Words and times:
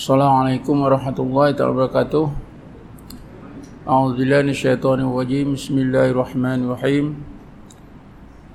Assalamualaikum 0.00 0.80
warahmatullahi 0.80 1.52
wabarakatuh. 1.52 2.32
A'udzubillahi 3.84 4.48
minasyaitonir 4.48 5.04
rajim. 5.04 5.52
Bismillahirrahmanirrahim. 5.52 7.20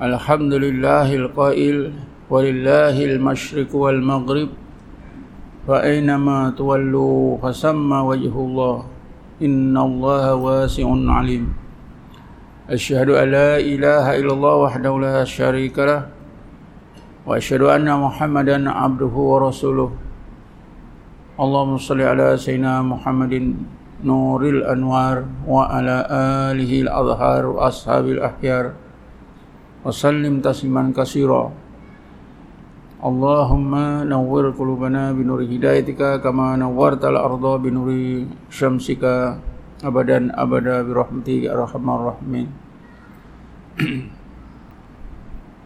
Alhamdulillahil 0.02 1.30
qail 1.38 1.94
walillahil 2.34 3.22
masyriq 3.22 3.70
wal 3.78 4.02
maghrib. 4.02 4.58
Fa 5.70 5.86
aynama 5.86 6.50
tuwallu 6.58 7.38
fasamma 7.38 8.02
wajhullah. 8.02 8.90
Innallaha 9.38 10.34
wasi'un 10.34 11.06
'alim. 11.06 11.54
Asyhadu 12.66 13.22
an 13.22 13.30
la 13.30 13.62
ilaha 13.62 14.18
illallah 14.18 14.66
wahdahu 14.66 14.98
la 14.98 15.22
syarika 15.22 15.86
lah. 15.86 16.02
Wa 17.22 17.38
asyhadu 17.38 17.70
anna 17.70 18.02
Muhammadan 18.02 18.66
'abduhu 18.66 19.30
wa 19.30 19.46
rasuluhu. 19.46 20.05
اللهم 21.41 21.79
صل 21.81 22.01
على 22.01 22.37
سيدنا 22.37 22.85
محمد 22.85 23.35
نور 24.05 24.41
الأنوار 24.45 25.17
وعلى 25.49 25.97
آله 26.53 26.73
الأظهار 26.85 27.43
وأصحاب 27.47 28.05
الأحيار 28.17 28.65
وسلم 29.85 30.45
تسليما 30.45 30.93
كثيرا 30.97 31.45
اللهم 33.01 33.73
نور 34.13 34.45
قلوبنا 34.53 35.17
بنور 35.17 35.41
هدايتك 35.49 36.21
كما 36.21 36.61
نورت 36.61 37.03
الأرض 37.05 37.45
بنور 37.65 37.89
شمسك 38.53 39.05
أبدا 39.81 40.19
أبدا 40.37 40.77
برحمتك 40.85 41.43
أرحم 41.49 41.87
الراحمين 41.89 42.49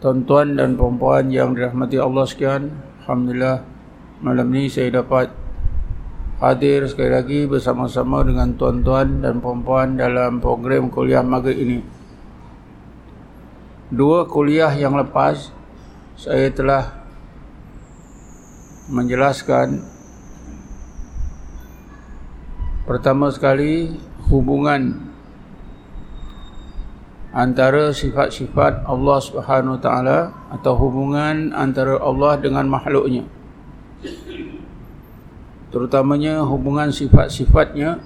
Tuan-tuan 0.05 0.55
dan 0.55 0.77
perempuan 0.79 1.33
yang 1.33 1.57
dirahmati 1.57 1.97
Allah 1.99 2.29
sekian 2.29 2.69
Alhamdulillah 3.03 3.65
Malam 4.21 4.53
ini 4.53 4.69
saya 4.69 5.01
dapat 5.01 5.38
hadir 6.40 6.88
sekali 6.88 7.12
lagi 7.12 7.40
bersama-sama 7.44 8.24
dengan 8.24 8.56
tuan-tuan 8.56 9.20
dan 9.20 9.44
puan-puan 9.44 10.00
dalam 10.00 10.40
program 10.40 10.88
kuliah 10.88 11.20
maghrib 11.20 11.60
ini. 11.60 11.80
Dua 13.92 14.24
kuliah 14.24 14.72
yang 14.72 14.96
lepas 14.96 15.52
saya 16.16 16.48
telah 16.48 17.04
menjelaskan 18.88 19.84
pertama 22.88 23.30
sekali 23.36 24.00
hubungan 24.32 25.12
antara 27.36 27.92
sifat-sifat 27.92 28.88
Allah 28.88 29.20
Subhanahu 29.22 29.78
Wa 29.78 29.82
Taala 29.84 30.20
atau 30.56 30.74
hubungan 30.80 31.52
antara 31.54 32.00
Allah 32.00 32.40
dengan 32.42 32.66
makhluknya 32.66 33.28
terutamanya 35.70 36.42
hubungan 36.42 36.90
sifat-sifatnya 36.90 38.02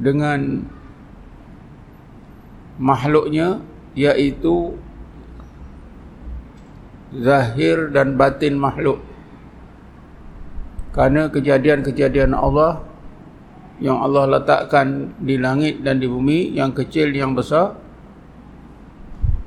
dengan 0.00 0.64
makhluknya 2.80 3.60
iaitu 3.92 4.76
zahir 7.12 7.92
dan 7.92 8.16
batin 8.16 8.56
makhluk. 8.56 9.00
Kerana 10.90 11.30
kejadian-kejadian 11.30 12.34
Allah 12.34 12.82
yang 13.80 14.00
Allah 14.00 14.40
letakkan 14.40 15.16
di 15.16 15.40
langit 15.40 15.80
dan 15.80 16.02
di 16.02 16.06
bumi 16.10 16.52
yang 16.52 16.76
kecil 16.76 17.08
yang 17.14 17.32
besar 17.32 17.80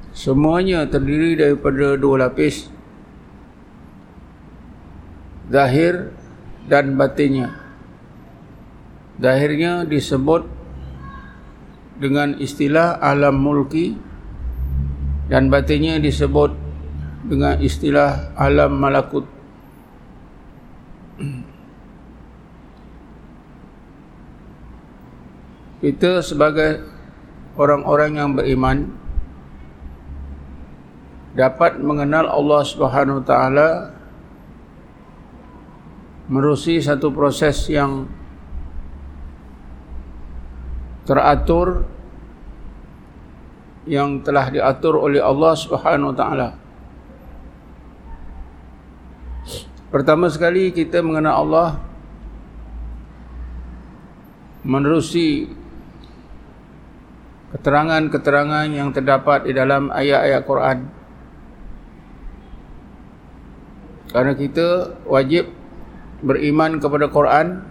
semuanya 0.09 0.89
terdiri 0.89 1.37
daripada 1.37 1.93
dua 1.97 2.29
lapis 2.29 2.69
zahir 5.51 6.11
dan 6.67 6.95
batinnya. 6.95 7.51
Zahirnya 9.19 9.85
disebut 9.85 10.47
dengan 11.99 12.35
istilah 12.41 12.97
alam 12.97 13.37
mulki 13.37 13.95
dan 15.29 15.47
batinnya 15.47 16.01
disebut 16.01 16.51
dengan 17.23 17.59
istilah 17.61 18.35
alam 18.35 18.75
malakut. 18.75 19.23
Kita 25.83 26.23
sebagai 26.23 26.79
orang-orang 27.59 28.11
yang 28.15 28.29
beriman 28.33 28.87
dapat 31.35 31.81
mengenal 31.81 32.29
Allah 32.29 32.61
Subhanahu 32.63 33.19
Wa 33.21 33.25
Taala 33.27 33.69
merusi 36.31 36.79
satu 36.79 37.11
proses 37.11 37.67
yang 37.67 38.07
teratur 41.03 41.83
yang 43.83 44.23
telah 44.23 44.47
diatur 44.47 44.95
oleh 44.95 45.19
Allah 45.19 45.53
Subhanahu 45.59 46.15
wa 46.15 46.17
taala. 46.17 46.49
Pertama 49.91 50.31
sekali 50.31 50.71
kita 50.71 51.03
mengenal 51.03 51.43
Allah 51.43 51.69
menerusi 54.63 55.51
keterangan-keterangan 57.53 58.73
yang 58.73 58.89
terdapat 58.89 59.45
di 59.45 59.53
dalam 59.53 59.93
ayat-ayat 59.93 60.41
Quran. 60.47 60.77
Karena 64.09 64.33
kita 64.33 64.97
wajib 65.05 65.51
beriman 66.23 66.79
kepada 66.79 67.11
Quran. 67.11 67.61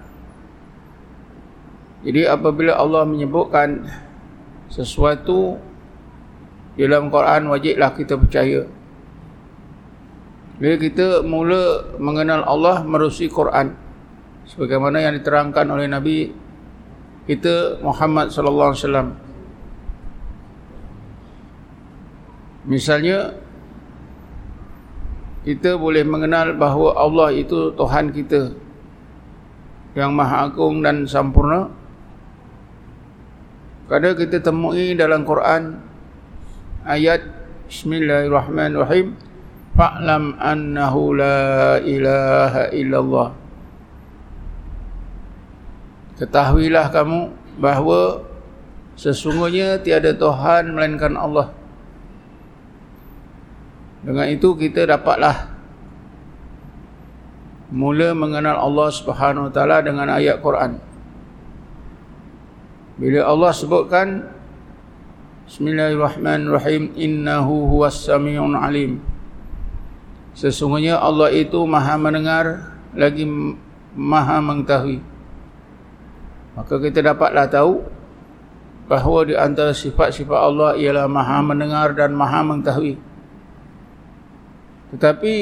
Jadi 2.04 2.28
apabila 2.28 2.76
Allah 2.76 3.08
menyebutkan 3.08 3.88
sesuatu 4.68 5.56
dalam 6.76 7.08
Quran 7.08 7.48
wajiblah 7.48 7.90
kita 7.96 8.20
percaya. 8.20 8.68
Bila 10.60 10.76
kita 10.78 11.24
mula 11.24 11.96
mengenal 11.98 12.44
Allah 12.46 12.84
merusi 12.86 13.26
Quran 13.26 13.74
sebagaimana 14.46 15.00
yang 15.00 15.16
diterangkan 15.16 15.66
oleh 15.66 15.88
Nabi 15.88 16.30
kita 17.26 17.78
Muhammad 17.80 18.34
sallallahu 18.34 18.70
alaihi 18.74 18.82
wasallam. 18.82 19.08
Misalnya 22.62 23.34
kita 25.42 25.74
boleh 25.74 26.06
mengenal 26.06 26.54
bahawa 26.54 26.94
Allah 26.94 27.28
itu 27.34 27.74
Tuhan 27.74 28.14
kita. 28.14 28.54
Yang 29.92 30.10
maha 30.14 30.48
agung 30.48 30.80
dan 30.80 31.04
sempurna 31.04 31.68
kerana 33.92 34.16
kita 34.16 34.40
temui 34.40 34.96
dalam 34.96 35.20
Quran 35.20 35.76
ayat 36.88 37.20
Bismillahirrahmanirrahim. 37.68 39.12
Fa'lam 39.76 40.36
annahu 40.40 41.12
la 41.12 41.76
ilaha 41.84 42.72
illallah. 42.72 43.28
Ketahuilah 46.16 46.88
kamu 46.88 47.20
bahawa 47.60 48.24
sesungguhnya 48.96 49.80
tiada 49.84 50.16
Tuhan 50.16 50.72
melainkan 50.72 51.12
Allah 51.12 51.52
dengan 54.02 54.26
itu 54.26 54.58
kita 54.58 54.86
dapatlah 54.86 55.50
mula 57.72 58.12
mengenal 58.12 58.58
Allah 58.58 58.88
Subhanahu 58.90 59.48
Wa 59.48 59.52
Taala 59.54 59.78
dengan 59.80 60.10
ayat 60.10 60.42
Quran. 60.42 60.76
Bila 62.98 63.24
Allah 63.24 63.50
sebutkan 63.56 64.28
Bismillahirrahmanirrahim 65.42 66.94
innahu 66.94 67.66
huwas 67.66 68.06
samiun 68.06 68.54
alim. 68.54 69.02
Sesungguhnya 70.32 70.96
Allah 70.96 71.28
itu 71.34 71.60
Maha 71.66 71.98
mendengar 72.00 72.72
lagi 72.96 73.26
Maha 73.92 74.40
mengetahui. 74.40 75.02
Maka 76.56 76.74
kita 76.80 77.04
dapatlah 77.04 77.48
tahu 77.48 77.84
bahawa 78.88 79.28
di 79.28 79.34
antara 79.36 79.76
sifat-sifat 79.76 80.38
Allah 80.40 80.70
ialah 80.76 81.04
Maha 81.08 81.44
mendengar 81.44 81.92
dan 81.96 82.16
Maha 82.16 82.40
mengetahui. 82.44 83.11
Tetapi 84.92 85.34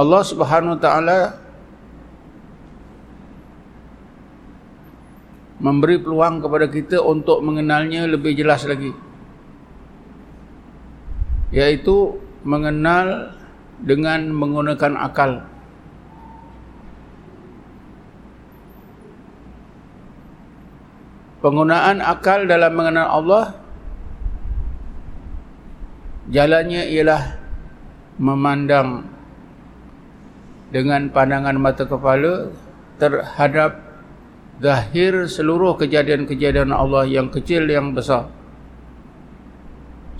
Allah 0.00 0.22
Subhanahu 0.24 0.78
Wa 0.78 0.80
Taala 0.80 1.20
memberi 5.60 6.00
peluang 6.00 6.40
kepada 6.40 6.66
kita 6.72 7.04
untuk 7.04 7.44
mengenalnya 7.44 8.08
lebih 8.08 8.32
jelas 8.32 8.64
lagi. 8.64 8.96
Yaitu 11.52 12.16
mengenal 12.46 13.36
dengan 13.84 14.32
menggunakan 14.32 14.96
akal. 14.96 15.44
Penggunaan 21.44 22.00
akal 22.04 22.48
dalam 22.48 22.72
mengenal 22.72 23.08
Allah 23.20 23.59
jalannya 26.30 26.86
ialah 26.94 27.22
memandang 28.22 29.02
dengan 30.70 31.10
pandangan 31.10 31.58
mata 31.58 31.82
kepala 31.82 32.54
terhadap 33.02 33.82
zahir 34.62 35.26
seluruh 35.26 35.74
kejadian-kejadian 35.74 36.70
Allah 36.70 37.04
yang 37.10 37.26
kecil 37.26 37.66
yang 37.66 37.90
besar. 37.90 38.30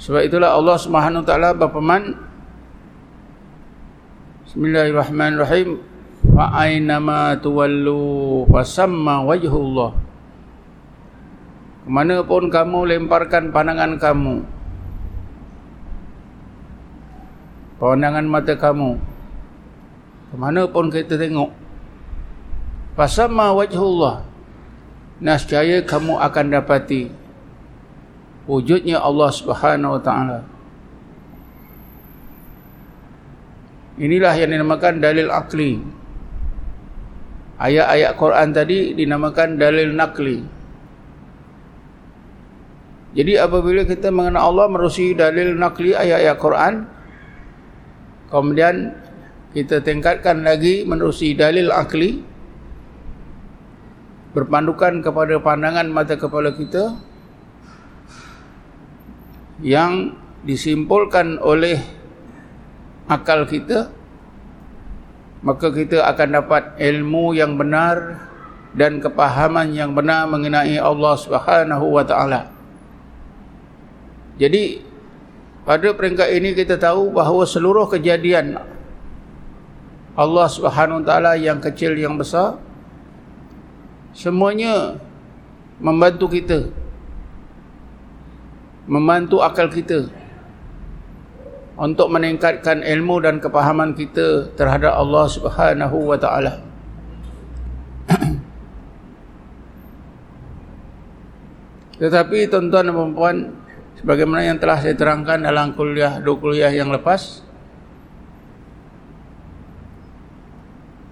Sebab 0.01 0.27
itulah 0.27 0.57
Allah 0.57 0.77
Subhanahu 0.81 1.23
taala 1.23 1.53
berfirman 1.55 2.17
Bismillahirrahmanirrahim 4.49 5.79
fa 6.35 6.51
aina 6.67 6.99
ma 6.99 7.37
tuwallu 7.39 8.43
fasamma 8.51 9.23
wajhullah 9.23 9.95
Kemana 11.85 12.25
pun 12.25 12.49
kamu 12.49 12.97
lemparkan 12.97 13.53
pandangan 13.55 14.01
kamu 14.01 14.43
pandangan 17.81 18.27
mata 18.29 18.55
kamu 18.55 19.00
kemana 20.31 20.69
pun 20.69 20.93
kita 20.93 21.17
tengok 21.17 21.50
fasamma 22.94 23.56
wajhullah 23.56 24.23
nascaya 25.25 25.81
kamu 25.82 26.21
akan 26.21 26.47
dapati 26.53 27.09
wujudnya 28.44 29.00
Allah 29.00 29.31
Subhanahu 29.32 29.97
wa 29.97 30.03
taala 30.05 30.41
Inilah 34.00 34.33
yang 34.33 34.56
dinamakan 34.56 34.97
dalil 34.97 35.29
akli. 35.29 35.76
Ayat-ayat 37.61 38.17
Quran 38.17 38.49
tadi 38.56 38.97
dinamakan 38.97 39.61
dalil 39.61 39.93
nakli. 39.93 40.41
Jadi 43.12 43.37
apabila 43.37 43.85
kita 43.85 44.09
mengenal 44.09 44.49
Allah 44.49 44.67
merusi 44.73 45.12
dalil 45.12 45.53
nakli 45.53 45.93
ayat-ayat 45.93 46.37
Quran, 46.41 46.75
kemudian 48.31 48.94
kita 49.53 49.82
tingkatkan 49.82 50.47
lagi 50.47 50.87
menerusi 50.87 51.35
dalil 51.35 51.75
akli, 51.75 52.23
berpandukan 54.32 55.03
kepada 55.03 55.43
pandangan 55.43 55.91
mata 55.91 56.15
kepala 56.15 56.55
kita, 56.55 56.97
yang 59.61 60.17
disimpulkan 60.47 61.37
oleh 61.43 61.77
akal 63.11 63.44
kita 63.44 63.93
maka 65.41 65.73
kita 65.73 66.05
akan 66.05 66.29
dapat 66.37 66.76
ilmu 66.76 67.33
yang 67.33 67.56
benar 67.56 68.29
dan 68.76 69.00
kepahaman 69.00 69.73
yang 69.73 69.97
benar 69.97 70.29
mengenai 70.29 70.76
Allah 70.76 71.17
Subhanahu 71.17 71.97
wa 71.97 72.05
taala. 72.05 72.53
Jadi 74.37 74.85
pada 75.71 75.95
peringkat 75.95 76.35
ini 76.35 76.51
kita 76.51 76.75
tahu 76.75 77.15
bahawa 77.15 77.47
seluruh 77.47 77.87
kejadian 77.87 78.59
Allah 80.19 80.51
Subhanahu 80.51 80.99
wa 80.99 81.07
taala 81.07 81.39
yang 81.39 81.63
kecil 81.63 81.95
yang 81.95 82.19
besar 82.19 82.59
semuanya 84.11 84.99
membantu 85.79 86.27
kita 86.27 86.75
membantu 88.91 89.47
akal 89.47 89.71
kita 89.71 90.11
untuk 91.79 92.11
meningkatkan 92.11 92.83
ilmu 92.83 93.23
dan 93.23 93.39
kepahaman 93.39 93.95
kita 93.95 94.51
terhadap 94.59 94.99
Allah 94.99 95.31
Subhanahu 95.31 96.03
wa 96.03 96.19
taala. 96.19 96.67
Tetapi 102.03 102.51
tuan-tuan 102.51 102.91
dan 102.91 103.15
puan 103.15 103.55
sebagaimana 104.00 104.49
yang 104.49 104.56
telah 104.56 104.81
saya 104.81 104.97
terangkan 104.97 105.44
dalam 105.44 105.76
kuliah 105.76 106.17
dua 106.25 106.37
kuliah 106.41 106.73
yang 106.73 106.88
lepas 106.88 107.44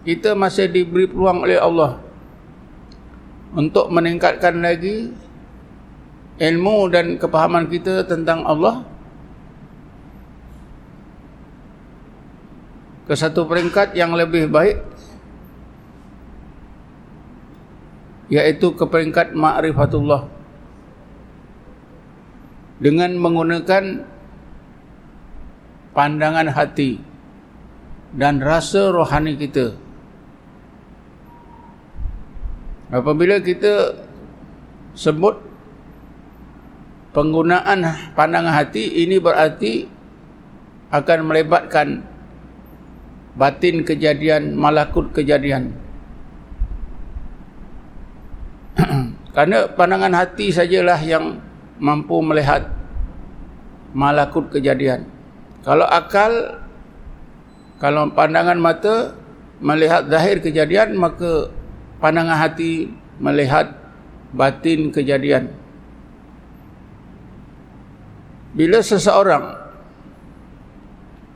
kita 0.08 0.32
masih 0.32 0.72
diberi 0.72 1.04
peluang 1.04 1.44
oleh 1.44 1.60
Allah 1.60 2.00
untuk 3.52 3.92
meningkatkan 3.92 4.56
lagi 4.56 5.12
ilmu 6.40 6.88
dan 6.88 7.20
kepahaman 7.20 7.68
kita 7.68 8.08
tentang 8.08 8.40
Allah 8.48 8.88
ke 13.04 13.12
satu 13.12 13.44
peringkat 13.44 13.92
yang 13.92 14.16
lebih 14.16 14.48
baik 14.48 14.80
yaitu 18.28 18.72
ke 18.76 18.84
peringkat 18.84 19.32
ma'rifatullah 19.32 20.37
dengan 22.78 23.18
menggunakan 23.18 24.06
pandangan 25.92 26.48
hati 26.54 27.02
dan 28.14 28.38
rasa 28.38 28.94
rohani 28.94 29.34
kita 29.34 29.74
apabila 32.94 33.42
kita 33.42 33.98
sebut 34.94 35.36
penggunaan 37.12 37.82
pandangan 38.14 38.54
hati 38.54 39.02
ini 39.04 39.18
berarti 39.18 39.90
akan 40.88 41.18
melibatkan 41.28 42.00
batin 43.38 43.86
kejadian, 43.86 44.58
malakut 44.58 45.14
kejadian. 45.14 45.76
Karena 49.36 49.70
pandangan 49.70 50.14
hati 50.18 50.50
sajalah 50.50 50.98
yang 51.06 51.38
mampu 51.78 52.18
melihat 52.22 52.68
malakut 53.94 54.50
kejadian. 54.52 55.06
Kalau 55.62 55.86
akal, 55.86 56.62
kalau 57.78 58.10
pandangan 58.12 58.58
mata 58.58 59.14
melihat 59.58 60.06
zahir 60.06 60.38
kejadian, 60.38 60.94
maka 60.98 61.50
pandangan 61.98 62.38
hati 62.38 62.90
melihat 63.18 63.74
batin 64.34 64.94
kejadian. 64.94 65.50
Bila 68.54 68.82
seseorang 68.82 69.54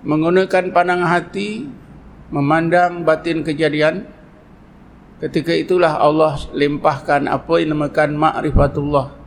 menggunakan 0.02 0.74
pandangan 0.74 1.06
hati 1.06 1.70
memandang 2.34 3.06
batin 3.06 3.46
kejadian 3.46 4.08
ketika 5.22 5.54
itulah 5.54 5.94
Allah 6.02 6.34
limpahkan 6.50 7.30
apa 7.30 7.52
yang 7.62 7.76
dinamakan 7.78 8.18
ma'rifatullah 8.18 9.21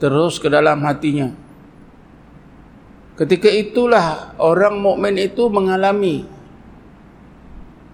terus 0.00 0.40
ke 0.40 0.48
dalam 0.48 0.80
hatinya. 0.82 1.30
Ketika 3.20 3.52
itulah 3.52 4.32
orang 4.40 4.80
mukmin 4.80 5.20
itu 5.20 5.52
mengalami 5.52 6.24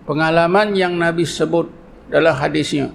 pengalaman 0.07 0.71
yang 0.79 0.95
Nabi 0.95 1.27
sebut 1.27 1.67
dalam 2.07 2.31
hadisnya. 2.31 2.95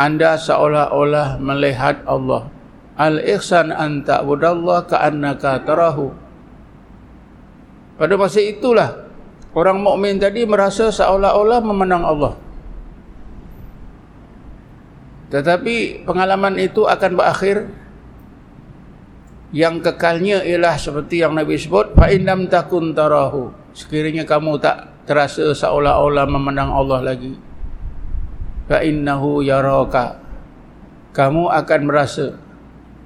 Anda 0.00 0.40
seolah-olah 0.40 1.36
melihat 1.36 2.00
Allah. 2.08 2.48
Al-ihsan 2.96 3.68
an 3.76 4.00
ta'budallah 4.00 4.88
ka'annaka 4.88 5.60
tarahu. 5.68 6.16
Pada 8.00 8.16
masa 8.16 8.40
itulah 8.40 9.04
orang 9.52 9.84
mukmin 9.84 10.16
tadi 10.16 10.48
merasa 10.48 10.88
seolah-olah 10.88 11.60
memandang 11.60 12.08
Allah. 12.08 12.32
Tetapi 15.30 16.02
pengalaman 16.02 16.58
itu 16.58 16.90
akan 16.90 17.10
berakhir 17.14 17.70
yang 19.54 19.82
kekalnya 19.82 20.42
ialah 20.42 20.78
seperti 20.78 21.22
yang 21.22 21.34
Nabi 21.34 21.58
sebut 21.58 21.94
fa 21.94 22.10
innam 22.10 22.50
takun 22.50 22.90
tarahu. 22.94 23.54
Sekiranya 23.70 24.26
kamu 24.26 24.58
tak 24.58 25.06
terasa 25.06 25.54
seolah-olah 25.54 26.26
memandang 26.26 26.74
Allah 26.74 27.14
lagi. 27.14 27.34
Fa 28.66 28.82
innahu 28.82 29.42
yaraka. 29.42 30.18
Kamu 31.10 31.50
akan 31.50 31.80
merasa 31.86 32.38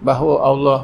bahawa 0.04 0.34
Allah 0.44 0.80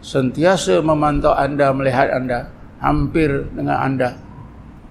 sentiasa 0.00 0.80
memantau 0.80 1.36
anda, 1.36 1.72
melihat 1.76 2.08
anda 2.08 2.48
hampir 2.80 3.48
dengan 3.52 3.76
anda 3.80 4.10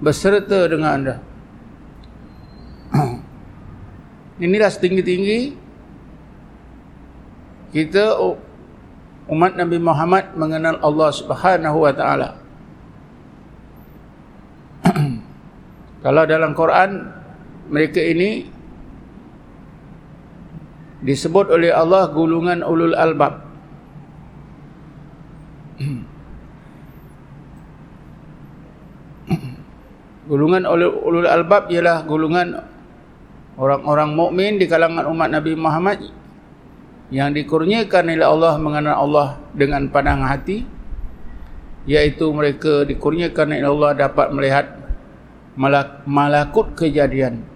berserta 0.02 0.70
dengan 0.70 0.90
anda 1.02 1.16
inilah 4.39 4.68
setinggi-tinggi 4.68 5.56
kita 7.75 8.20
umat 9.32 9.56
Nabi 9.60 9.77
Muhammad 9.80 10.32
mengenal 10.39 10.80
Allah 10.80 11.10
Subhanahu 11.12 11.84
wa 11.84 11.92
taala. 11.92 12.39
Kalau 16.04 16.24
dalam 16.24 16.56
Quran 16.56 17.12
mereka 17.68 18.00
ini 18.00 18.48
disebut 21.04 21.51
oleh 21.51 21.75
Allah 21.75 22.08
gulungan 22.12 22.63
ulul 22.63 22.96
albab. 22.96 23.44
Gulungan 30.25 30.65
ulul 30.65 31.30
albab 31.30 31.70
ialah 31.70 32.01
gulungan 32.01 32.58
orang-orang 33.56 34.10
mukmin 34.16 34.60
di 34.60 34.66
kalangan 34.68 35.08
umat 35.10 35.30
Nabi 35.32 35.54
Muhammad 35.56 36.00
yang 37.14 37.32
dikurniakan 37.32 38.12
oleh 38.12 38.28
Allah 38.28 38.54
mengenal 38.58 38.96
Allah 38.98 39.28
dengan 39.56 39.88
pandangan 39.90 40.30
hati 40.32 40.66
yaitu 41.86 42.28
mereka 42.34 42.84
dikurniakan 42.84 43.56
oleh 43.56 43.70
Allah 43.70 43.92
dapat 43.94 44.28
melihat 44.34 44.66
malakut 46.06 46.74
kejadian 46.74 47.56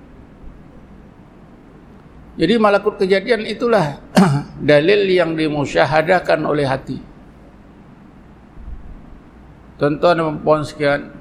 jadi 2.39 2.55
malakut 2.55 2.95
kejadian 2.95 3.43
itulah 3.43 3.99
dalil 4.71 5.11
yang 5.11 5.35
dimusyahadakan 5.35 6.47
oleh 6.47 6.63
hati. 6.63 6.95
Tuan-tuan 9.75 10.23
dan 10.23 10.39
puan 10.39 10.63
sekalian, 10.63 11.11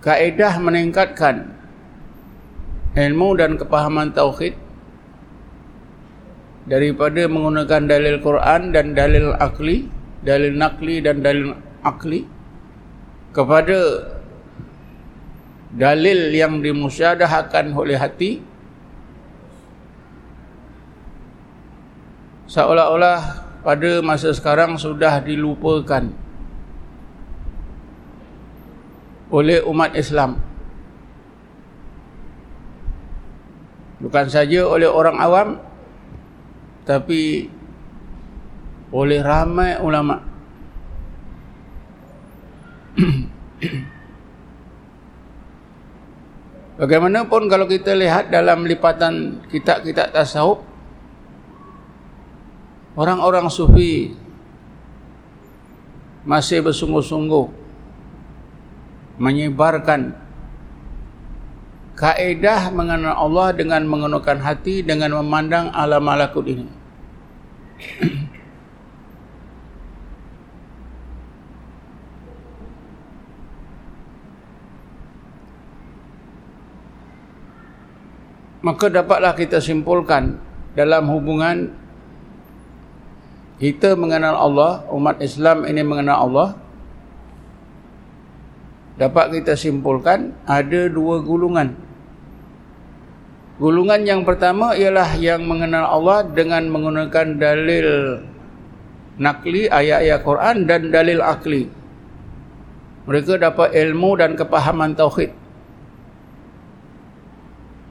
kaedah 0.00 0.56
meningkatkan 0.60 1.52
ilmu 2.96 3.36
dan 3.36 3.60
kepahaman 3.60 4.10
tauhid 4.16 4.56
daripada 6.66 7.26
menggunakan 7.28 7.82
dalil 7.86 8.16
Quran 8.20 8.70
dan 8.74 8.96
dalil 8.96 9.36
akli, 9.36 9.88
dalil 10.24 10.54
nakli 10.56 11.04
dan 11.04 11.20
dalil 11.20 11.52
akli 11.84 12.24
kepada 13.30 13.78
dalil 15.74 16.34
yang 16.34 16.58
dimusyadahkan 16.64 17.70
oleh 17.74 17.98
hati. 17.98 18.42
Seolah-olah 22.50 23.46
pada 23.62 24.02
masa 24.02 24.34
sekarang 24.34 24.74
sudah 24.74 25.22
dilupakan 25.22 26.10
oleh 29.30 29.62
umat 29.66 29.94
Islam. 29.94 30.42
Bukan 34.00 34.26
saja 34.32 34.66
oleh 34.66 34.88
orang 34.88 35.16
awam 35.20 35.48
tapi 36.88 37.46
oleh 38.90 39.22
ramai 39.22 39.78
ulama. 39.78 40.18
Bagaimanapun 46.80 47.44
kalau 47.46 47.68
kita 47.68 47.92
lihat 47.92 48.32
dalam 48.32 48.64
lipatan 48.64 49.44
kitab-kitab 49.52 50.16
tasawuf 50.16 50.64
orang-orang 52.96 53.52
sufi 53.52 54.16
masih 56.24 56.64
bersungguh-sungguh 56.64 57.59
menyebarkan 59.20 60.16
kaedah 62.00 62.72
mengenal 62.72 63.12
Allah 63.12 63.52
dengan 63.52 63.84
menggunakan 63.84 64.40
hati 64.40 64.80
dengan 64.80 65.20
memandang 65.20 65.68
alam 65.76 66.00
malakut 66.00 66.48
ini. 66.48 66.80
maka 78.60 78.92
dapatlah 78.92 79.32
kita 79.36 79.58
simpulkan 79.58 80.36
dalam 80.76 81.08
hubungan 81.08 81.72
kita 83.60 83.92
mengenal 83.92 84.40
Allah, 84.40 84.88
umat 84.88 85.20
Islam 85.20 85.68
ini 85.68 85.84
mengenal 85.84 86.16
Allah 86.28 86.48
dapat 89.00 89.40
kita 89.40 89.56
simpulkan 89.56 90.36
ada 90.44 90.92
dua 90.92 91.24
gulungan 91.24 91.72
gulungan 93.56 94.04
yang 94.04 94.22
pertama 94.28 94.76
ialah 94.76 95.16
yang 95.16 95.48
mengenal 95.48 95.88
Allah 95.88 96.28
dengan 96.28 96.68
menggunakan 96.68 97.40
dalil 97.40 97.88
nakli 99.16 99.72
ayat-ayat 99.72 100.20
Quran 100.20 100.56
dan 100.68 100.92
dalil 100.92 101.24
akli 101.24 101.72
mereka 103.08 103.40
dapat 103.40 103.72
ilmu 103.72 104.20
dan 104.20 104.36
kepahaman 104.36 104.92
tauhid 104.92 105.40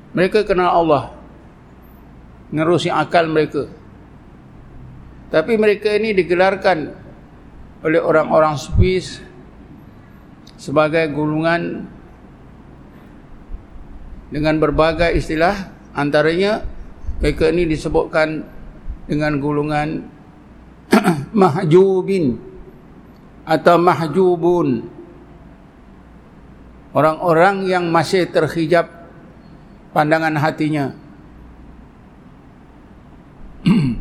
mereka 0.09 0.41
kenal 0.41 0.73
Allah. 0.73 1.03
Nerusi 2.49 2.89
akal 2.89 3.29
mereka. 3.29 3.69
Tapi 5.29 5.53
mereka 5.53 5.93
ini 5.93 6.17
digelarkan 6.17 6.89
oleh 7.85 8.01
orang-orang 8.01 8.57
Swiss 8.57 9.21
sebagai 10.59 11.07
gulungan 11.15 11.87
dengan 14.27 14.59
berbagai 14.59 15.15
istilah 15.15 15.71
antaranya 15.95 16.67
mereka 17.23 17.47
ini 17.47 17.63
disebutkan 17.63 18.43
dengan 19.07 19.39
gulungan 19.39 20.03
mahjubin 21.41 22.37
atau 23.47 23.79
mahjubun 23.79 24.85
orang-orang 26.93 27.65
yang 27.65 27.87
masih 27.89 28.29
terhijab 28.29 28.85
pandangan 29.95 30.37
hatinya. 30.37 30.93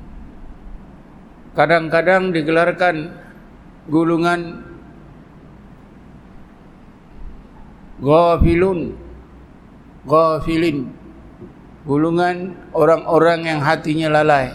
Kadang-kadang 1.56 2.30
digelarkan 2.30 3.16
gulungan 3.88 4.67
ghafilun. 8.02 8.94
Ghafilin. 10.06 10.78
Gulungan 11.88 12.52
orang-orang 12.76 13.48
yang 13.48 13.60
hatinya 13.64 14.20
lalai. 14.20 14.52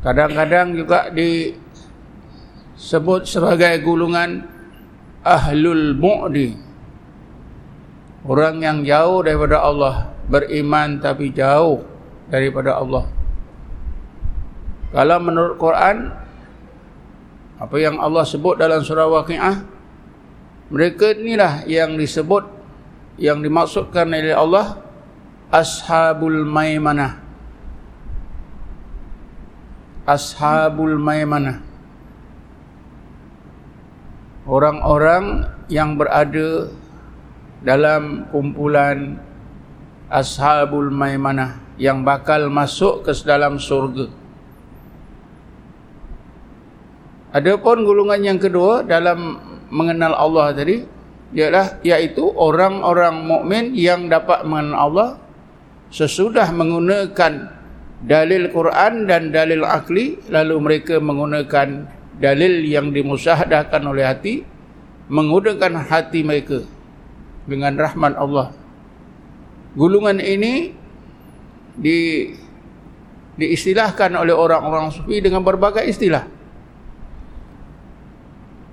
Kadang-kadang 0.00 0.72
juga 0.76 1.12
disebut 1.12 3.28
sebagai 3.28 3.80
gulungan 3.84 4.48
ahlul 5.24 5.96
mu'di. 5.96 6.56
Orang 8.24 8.60
yang 8.60 8.84
jauh 8.84 9.24
daripada 9.24 9.64
Allah. 9.64 10.12
Beriman 10.30 11.02
tapi 11.02 11.32
jauh 11.32 11.82
daripada 12.30 12.78
Allah. 12.78 13.08
Kalau 14.90 15.18
menurut 15.22 15.54
Quran 15.58 16.10
Apa 17.60 17.76
yang 17.76 18.00
Allah 18.00 18.24
sebut 18.24 18.56
dalam 18.56 18.80
surah 18.80 19.04
Waqi'ah 19.04 19.79
Mereka 20.70 21.18
inilah 21.18 21.66
yang 21.66 21.98
disebut 21.98 22.46
Yang 23.18 23.38
dimaksudkan 23.50 24.06
oleh 24.08 24.32
Allah 24.32 24.78
Ashabul 25.50 26.46
Maimanah 26.46 27.18
Ashabul 30.06 30.96
Maimanah 30.96 31.60
Orang-orang 34.46 35.46
yang 35.70 35.94
berada 35.94 36.72
dalam 37.60 38.26
kumpulan 38.32 39.20
Ashabul 40.10 40.90
Maimanah 40.90 41.62
yang 41.78 42.02
bakal 42.02 42.52
masuk 42.52 43.08
ke 43.08 43.12
dalam 43.24 43.56
surga. 43.56 44.10
Adapun 47.30 47.86
golongan 47.86 48.20
yang 48.34 48.38
kedua 48.42 48.82
dalam 48.82 49.38
mengenal 49.70 50.12
Allah 50.18 50.52
tadi 50.52 50.82
ialah 51.30 51.78
iaitu 51.86 52.26
orang-orang 52.34 53.22
mukmin 53.22 53.64
yang 53.72 54.10
dapat 54.10 54.42
mengenal 54.42 54.78
Allah 54.78 55.08
sesudah 55.94 56.50
menggunakan 56.50 57.54
dalil 58.02 58.50
Quran 58.50 59.06
dan 59.06 59.30
dalil 59.30 59.62
akli 59.62 60.18
lalu 60.30 60.54
mereka 60.58 60.98
menggunakan 60.98 61.86
dalil 62.18 62.66
yang 62.66 62.90
dimusyahadahkan 62.90 63.82
oleh 63.86 64.04
hati 64.04 64.42
menggunakan 65.10 65.86
hati 65.86 66.22
mereka 66.22 66.62
dengan 67.50 67.74
rahmat 67.74 68.14
Allah. 68.14 68.54
Gulungan 69.74 70.22
ini 70.22 70.74
di 71.74 72.30
diistilahkan 73.40 74.12
oleh 74.14 74.36
orang-orang 74.36 74.92
sufi 74.92 75.18
dengan 75.18 75.40
berbagai 75.40 75.82
istilah. 75.86 76.28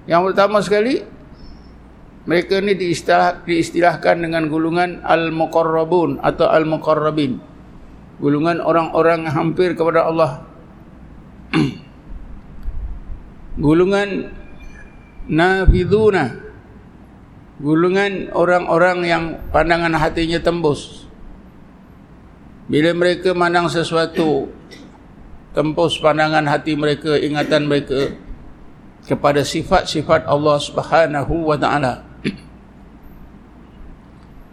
Yang 0.07 0.31
pertama 0.31 0.63
sekali 0.63 1.03
mereka 2.27 2.59
ini 2.59 2.75
diistilah, 2.75 3.43
diistilahkan 3.43 4.19
dengan 4.19 4.47
gulungan 4.51 5.03
al-muqarrabun 5.03 6.19
atau 6.19 6.47
al-muqarrabin. 6.47 7.39
Gulungan 8.17 8.59
orang-orang 8.59 9.29
hampir 9.29 9.77
kepada 9.77 10.07
Allah. 10.09 10.43
gulungan 13.57 14.29
nafiduna 15.25 16.37
gulungan 17.57 18.29
orang-orang 18.37 18.97
yang 19.01 19.23
pandangan 19.49 19.97
hatinya 19.97 20.37
tembus 20.37 21.09
bila 22.69 22.93
mereka 22.93 23.33
mandang 23.33 23.65
sesuatu 23.65 24.53
tembus 25.57 25.97
pandangan 25.97 26.45
hati 26.45 26.77
mereka 26.77 27.17
ingatan 27.17 27.65
mereka 27.65 28.13
kepada 29.07 29.41
sifat-sifat 29.41 30.27
Allah 30.27 30.59
Subhanahu 30.59 31.47
wa 31.47 31.55
taala. 31.57 32.03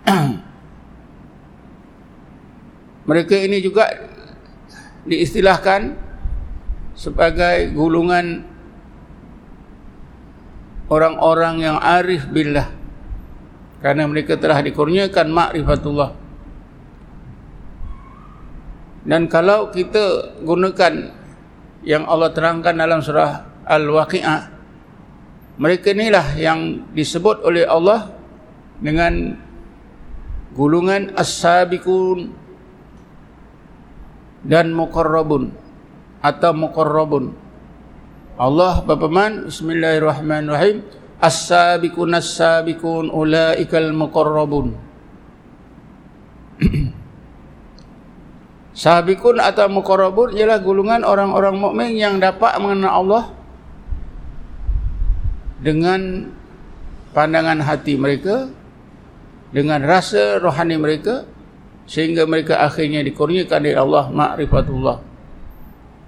Mereka 3.10 3.36
ini 3.44 3.60
juga 3.60 3.90
diistilahkan 5.04 5.92
sebagai 6.96 7.74
gulungan 7.76 8.46
orang-orang 10.88 11.60
yang 11.60 11.76
arif 11.82 12.24
billah. 12.30 12.70
Karena 13.84 14.08
mereka 14.08 14.40
telah 14.40 14.64
dikurniakan 14.64 15.28
makrifatullah 15.28 16.24
dan 19.04 19.28
kalau 19.28 19.68
kita 19.68 20.32
gunakan 20.40 21.12
yang 21.84 22.08
Allah 22.08 22.32
terangkan 22.32 22.72
dalam 22.72 23.04
surah 23.04 23.44
Al-Waqi'ah. 23.64 24.52
Mereka 25.54 25.94
inilah 25.94 26.34
yang 26.36 26.82
disebut 26.92 27.46
oleh 27.46 27.64
Allah 27.64 28.10
dengan 28.82 29.38
gulungan 30.52 31.14
as-sabiqun 31.14 32.34
dan 34.44 34.74
muqarrabun 34.74 35.54
atau 36.20 36.52
muqarrabun. 36.52 37.34
Allah 38.34 38.82
berfirman 38.82 39.46
Bismillahirrahmanirrahim. 39.46 40.82
As-sabiqun 41.22 42.18
as-sabiqun 42.18 43.08
ulaikal 43.14 43.94
muqarrabun. 43.94 44.74
Sabiqun 48.74 49.38
atau 49.38 49.70
muqarrabun 49.70 50.34
ialah 50.34 50.58
gulungan 50.58 51.06
orang-orang 51.06 51.54
mukmin 51.54 51.94
yang 51.94 52.18
dapat 52.18 52.58
mengenal 52.58 53.06
Allah 53.06 53.43
dengan 55.64 56.28
pandangan 57.16 57.64
hati 57.64 57.96
mereka 57.96 58.52
dengan 59.48 59.80
rasa 59.80 60.36
rohani 60.36 60.76
mereka 60.76 61.24
sehingga 61.88 62.28
mereka 62.28 62.60
akhirnya 62.60 63.00
dikurniakan 63.00 63.64
oleh 63.64 63.76
Allah 63.80 64.04
ma'rifatullah 64.12 64.98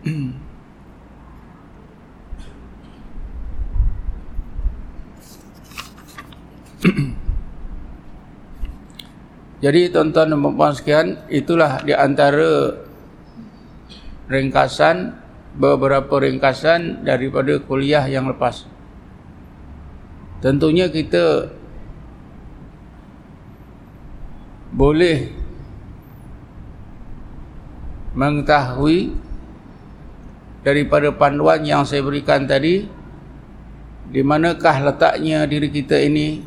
Jadi 9.56 9.88
tuan-tuan 9.88 10.30
dan 10.30 10.38
puan 10.38 10.70
sekian, 10.76 11.16
itulah 11.32 11.80
di 11.80 11.96
antara 11.96 12.76
ringkasan 14.28 15.16
beberapa 15.56 16.20
ringkasan 16.20 17.02
daripada 17.02 17.56
kuliah 17.64 18.04
yang 18.04 18.28
lepas. 18.28 18.75
Tentunya 20.44 20.92
kita 20.92 21.48
boleh 24.76 25.32
mengetahui 28.12 29.16
daripada 30.60 31.08
panduan 31.12 31.64
yang 31.64 31.88
saya 31.88 32.04
berikan 32.04 32.44
tadi 32.44 32.84
di 34.06 34.20
manakah 34.20 34.84
letaknya 34.84 35.48
diri 35.48 35.72
kita 35.72 35.96
ini 36.00 36.44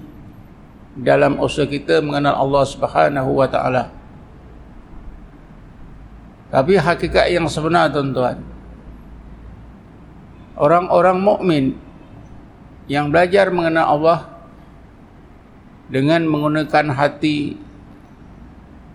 dalam 0.93 1.41
usaha 1.41 1.65
kita 1.65 2.01
mengenal 2.05 2.37
Allah 2.37 2.63
Subhanahu 2.65 3.31
wa 3.33 3.47
taala. 3.49 3.89
Tapi 6.49 6.81
hakikat 6.81 7.29
yang 7.29 7.45
sebenar 7.45 7.93
tuan-tuan. 7.93 8.41
Orang-orang 10.57 11.17
mukmin 11.21 11.63
yang 12.89 13.13
belajar 13.13 13.53
mengenal 13.53 13.85
Allah 13.85 14.19
dengan 15.87 16.25
menggunakan 16.25 16.89
hati 16.97 17.55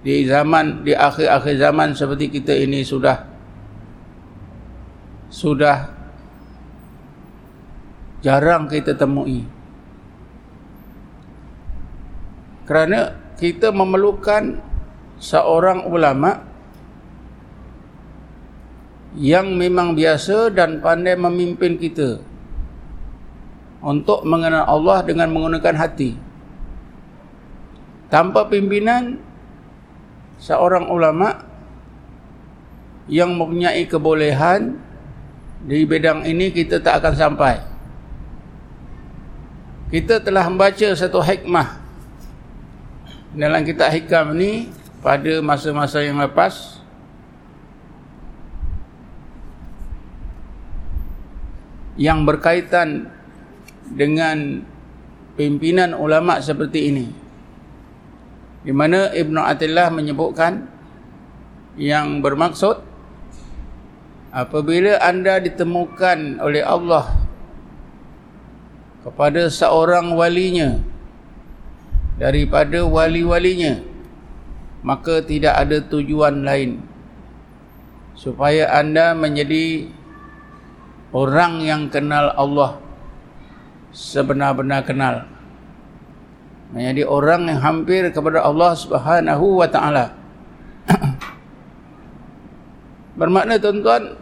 di 0.05 0.15
zaman 0.27 0.85
di 0.85 0.93
akhir-akhir 0.93 1.55
zaman 1.57 1.95
seperti 1.95 2.29
kita 2.29 2.53
ini 2.53 2.83
sudah 2.85 3.25
sudah 5.31 5.89
jarang 8.21 8.69
kita 8.69 8.93
temui. 8.99 9.47
kerana 12.65 13.13
kita 13.37 13.69
memerlukan 13.71 14.57
seorang 15.21 15.85
ulama 15.85 16.41
yang 19.15 19.55
memang 19.55 19.95
biasa 19.95 20.51
dan 20.51 20.81
pandai 20.81 21.15
memimpin 21.15 21.77
kita 21.77 22.19
untuk 23.85 24.25
mengenal 24.25 24.65
Allah 24.65 25.05
dengan 25.05 25.29
menggunakan 25.29 25.77
hati. 25.77 26.17
Tanpa 28.09 28.49
pimpinan 28.49 29.21
seorang 30.41 30.89
ulama 30.89 31.45
yang 33.05 33.37
mempunyai 33.37 33.85
kebolehan 33.85 34.81
di 35.69 35.85
bidang 35.85 36.25
ini 36.25 36.49
kita 36.49 36.81
tak 36.81 37.05
akan 37.05 37.15
sampai. 37.15 37.55
Kita 39.93 40.25
telah 40.25 40.49
membaca 40.49 40.89
satu 40.97 41.21
hikmah 41.21 41.85
dalam 43.37 43.63
kitab 43.63 43.93
hikam 43.93 44.33
ni 44.33 44.73
pada 45.05 45.45
masa-masa 45.45 46.01
yang 46.01 46.17
lepas. 46.19 46.81
Yang 51.95 52.19
berkaitan 52.27 53.14
dengan 53.93 54.65
pimpinan 55.37 55.93
ulama 55.93 56.41
seperti 56.41 56.89
ini. 56.89 57.07
Di 58.65 58.73
mana 58.73 59.13
Ibnu 59.13 59.41
Atillah 59.45 59.93
menyebutkan 59.93 60.65
yang 61.77 62.25
bermaksud 62.25 62.81
apabila 64.31 64.99
anda 65.03 65.43
ditemukan 65.43 66.41
oleh 66.41 66.63
Allah 66.63 67.13
kepada 69.05 69.51
seorang 69.53 70.17
walinya 70.17 70.81
daripada 72.17 72.87
wali-walinya 72.87 73.83
maka 74.87 75.21
tidak 75.21 75.55
ada 75.61 75.83
tujuan 75.83 76.47
lain 76.47 76.79
supaya 78.15 78.71
anda 78.71 79.13
menjadi 79.13 79.91
orang 81.11 81.63
yang 81.67 81.83
kenal 81.91 82.31
Allah 82.39 82.84
sebenar-benar 83.95 84.83
kenal. 84.83 85.25
Menjadi 86.75 87.07
orang 87.07 87.47
yang 87.47 87.63
hampir 87.63 88.03
kepada 88.11 88.43
Allah 88.43 88.75
Subhanahu 88.75 89.63
wa 89.63 89.69
taala. 89.71 90.11
Bermakna 93.19 93.63
tuan-tuan 93.63 94.19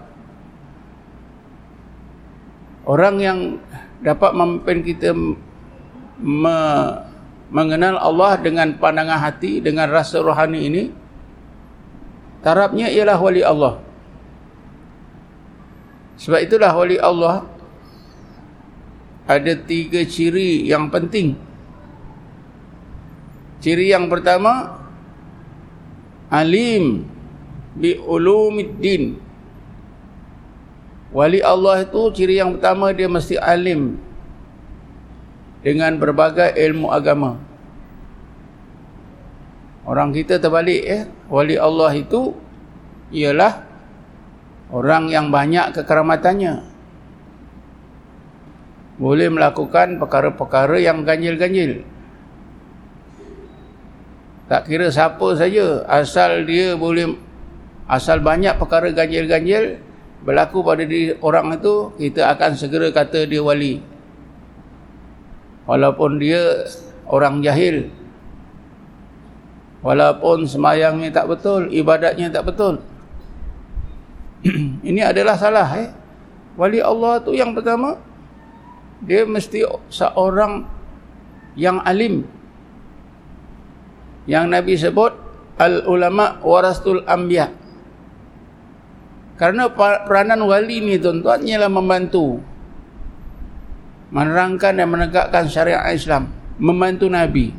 orang 2.84 3.14
yang 3.16 3.38
dapat 4.04 4.30
memimpin 4.36 4.78
kita 4.84 5.16
me 6.20 6.58
mengenal 7.52 8.00
Allah 8.00 8.40
dengan 8.40 8.72
pandangan 8.80 9.20
hati 9.20 9.60
dengan 9.60 9.84
rasa 9.92 10.24
rohani 10.24 10.60
ini 10.72 10.82
tarafnya 12.40 12.88
ialah 12.88 13.16
wali 13.20 13.44
Allah. 13.44 13.76
Sebab 16.16 16.40
itulah 16.40 16.72
wali 16.72 16.96
Allah 16.96 17.51
ada 19.38 19.52
tiga 19.56 20.04
ciri 20.04 20.68
yang 20.68 20.92
penting 20.92 21.38
ciri 23.64 23.88
yang 23.94 24.10
pertama 24.12 24.76
alim 26.28 27.08
bi 27.78 27.96
ulumiddin 27.96 29.16
wali 31.12 31.40
Allah 31.40 31.84
itu 31.84 32.00
ciri 32.12 32.40
yang 32.40 32.58
pertama 32.58 32.92
dia 32.92 33.08
mesti 33.08 33.36
alim 33.40 34.00
dengan 35.62 35.94
berbagai 35.96 36.58
ilmu 36.58 36.90
agama. 36.90 37.38
Orang 39.82 40.14
kita 40.14 40.38
terbalik 40.38 40.82
ya, 40.82 41.00
wali 41.26 41.58
Allah 41.58 41.90
itu 41.94 42.34
ialah 43.14 43.62
orang 44.70 45.10
yang 45.10 45.30
banyak 45.30 45.74
kekeramatannya. 45.74 46.71
Boleh 49.02 49.26
melakukan 49.26 49.98
perkara-perkara 49.98 50.78
yang 50.78 51.02
ganjil-ganjil. 51.02 51.82
Tak 54.46 54.70
kira 54.70 54.94
siapa 54.94 55.26
saja, 55.34 55.82
asal 55.90 56.46
dia 56.46 56.78
boleh 56.78 57.18
asal 57.90 58.22
banyak 58.22 58.54
perkara 58.62 58.94
ganjil-ganjil 58.94 59.82
berlaku 60.22 60.62
pada 60.62 60.86
diri 60.86 61.18
orang 61.18 61.58
itu, 61.58 61.90
kita 61.98 62.30
akan 62.30 62.54
segera 62.54 62.94
kata 62.94 63.26
dia 63.26 63.42
wali. 63.42 63.82
Walaupun 65.66 66.22
dia 66.22 66.62
orang 67.10 67.42
jahil. 67.42 67.90
Walaupun 69.82 70.46
semayangnya 70.46 71.10
tak 71.10 71.26
betul 71.26 71.66
ibadatnya 71.74 72.30
tak 72.30 72.46
betul. 72.46 72.78
Ini 74.88 75.10
adalah 75.10 75.34
salah 75.34 75.66
eh. 75.74 75.90
Wali 76.54 76.78
Allah 76.78 77.18
tu 77.18 77.34
yang 77.34 77.50
pertama 77.50 77.98
dia 79.02 79.26
mesti 79.26 79.66
seorang 79.90 80.62
yang 81.58 81.82
alim. 81.82 82.22
Yang 84.30 84.44
Nabi 84.46 84.72
sebut 84.78 85.12
al 85.58 85.82
ulama 85.90 86.38
warastul 86.46 87.02
anbiya. 87.02 87.50
Karena 89.34 89.66
peranan 89.74 90.46
wali 90.46 90.78
ni 90.78 91.02
tuan-tuan 91.02 91.42
ialah 91.42 91.66
membantu. 91.66 92.38
Menerangkan 94.14 94.78
dan 94.78 94.86
menegakkan 94.86 95.50
syariat 95.50 95.82
Islam, 95.90 96.30
membantu 96.62 97.10
Nabi. 97.10 97.50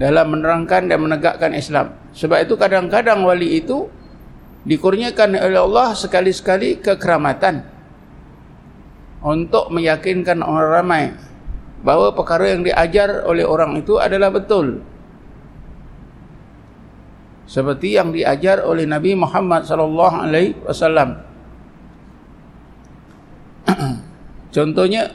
Dalam 0.00 0.32
menerangkan 0.32 0.88
dan 0.88 0.98
menegakkan 1.02 1.52
Islam. 1.52 1.92
Sebab 2.16 2.40
itu 2.40 2.56
kadang-kadang 2.56 3.20
wali 3.20 3.60
itu 3.60 3.90
dikurniakan 4.64 5.36
oleh 5.36 5.60
Allah 5.60 5.92
sekali-sekali 5.92 6.80
kekeramatan 6.80 7.73
untuk 9.24 9.72
meyakinkan 9.72 10.44
orang 10.44 10.68
ramai 10.68 11.04
bahawa 11.80 12.12
perkara 12.12 12.52
yang 12.52 12.60
diajar 12.60 13.24
oleh 13.24 13.44
orang 13.48 13.80
itu 13.80 13.96
adalah 13.96 14.28
betul 14.28 14.84
seperti 17.48 17.96
yang 17.96 18.12
diajar 18.12 18.64
oleh 18.64 18.88
Nabi 18.88 19.12
Muhammad 19.16 19.68
sallallahu 19.68 20.16
alaihi 20.16 20.56
wasallam. 20.64 21.20
Contohnya 24.54 25.12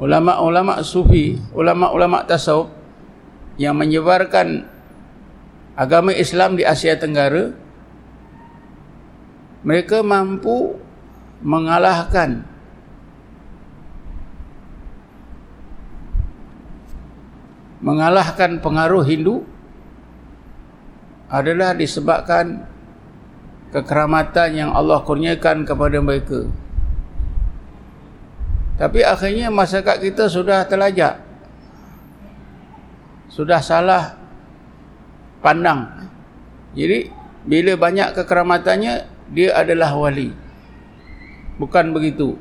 ulama-ulama 0.00 0.80
sufi, 0.80 1.36
ulama-ulama 1.52 2.24
tasawuf 2.24 2.72
yang 3.60 3.76
menyebarkan 3.78 4.66
agama 5.76 6.10
Islam 6.14 6.56
di 6.58 6.64
Asia 6.66 6.98
Tenggara 6.98 7.54
mereka 9.64 10.04
mampu 10.04 10.76
mengalahkan 11.40 12.53
mengalahkan 17.84 18.64
pengaruh 18.64 19.04
Hindu 19.04 19.44
adalah 21.28 21.76
disebabkan 21.76 22.64
kekeramatan 23.76 24.56
yang 24.56 24.70
Allah 24.72 25.04
kurniakan 25.04 25.68
kepada 25.68 26.00
mereka. 26.00 26.48
Tapi 28.80 29.04
akhirnya 29.04 29.52
masyarakat 29.52 30.00
kita 30.00 30.32
sudah 30.32 30.64
terlajak. 30.64 31.20
Sudah 33.28 33.60
salah 33.60 34.16
pandang. 35.44 36.08
Jadi 36.72 37.12
bila 37.44 37.76
banyak 37.76 38.16
kekeramatannya 38.16 38.94
dia 39.30 39.50
adalah 39.52 39.92
wali. 39.92 40.32
Bukan 41.60 41.92
begitu. 41.92 42.34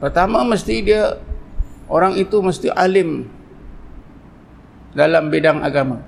Pertama 0.00 0.42
mesti 0.42 0.82
dia 0.82 1.20
orang 1.86 2.16
itu 2.18 2.40
mesti 2.42 2.72
alim 2.72 3.30
dalam 4.92 5.32
bidang 5.32 5.64
agama. 5.64 6.00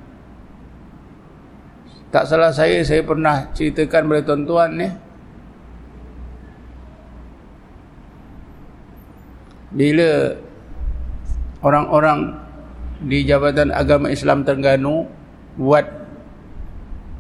Tak 2.14 2.30
salah 2.30 2.54
saya, 2.54 2.78
saya 2.86 3.02
pernah 3.02 3.50
ceritakan 3.50 4.06
kepada 4.06 4.22
tuan-tuan 4.22 4.70
ni. 4.78 4.88
Bila 9.74 10.38
orang-orang 11.66 12.38
di 13.02 13.26
Jabatan 13.26 13.74
Agama 13.74 14.14
Islam 14.14 14.46
Terengganu 14.46 15.10
buat 15.58 15.82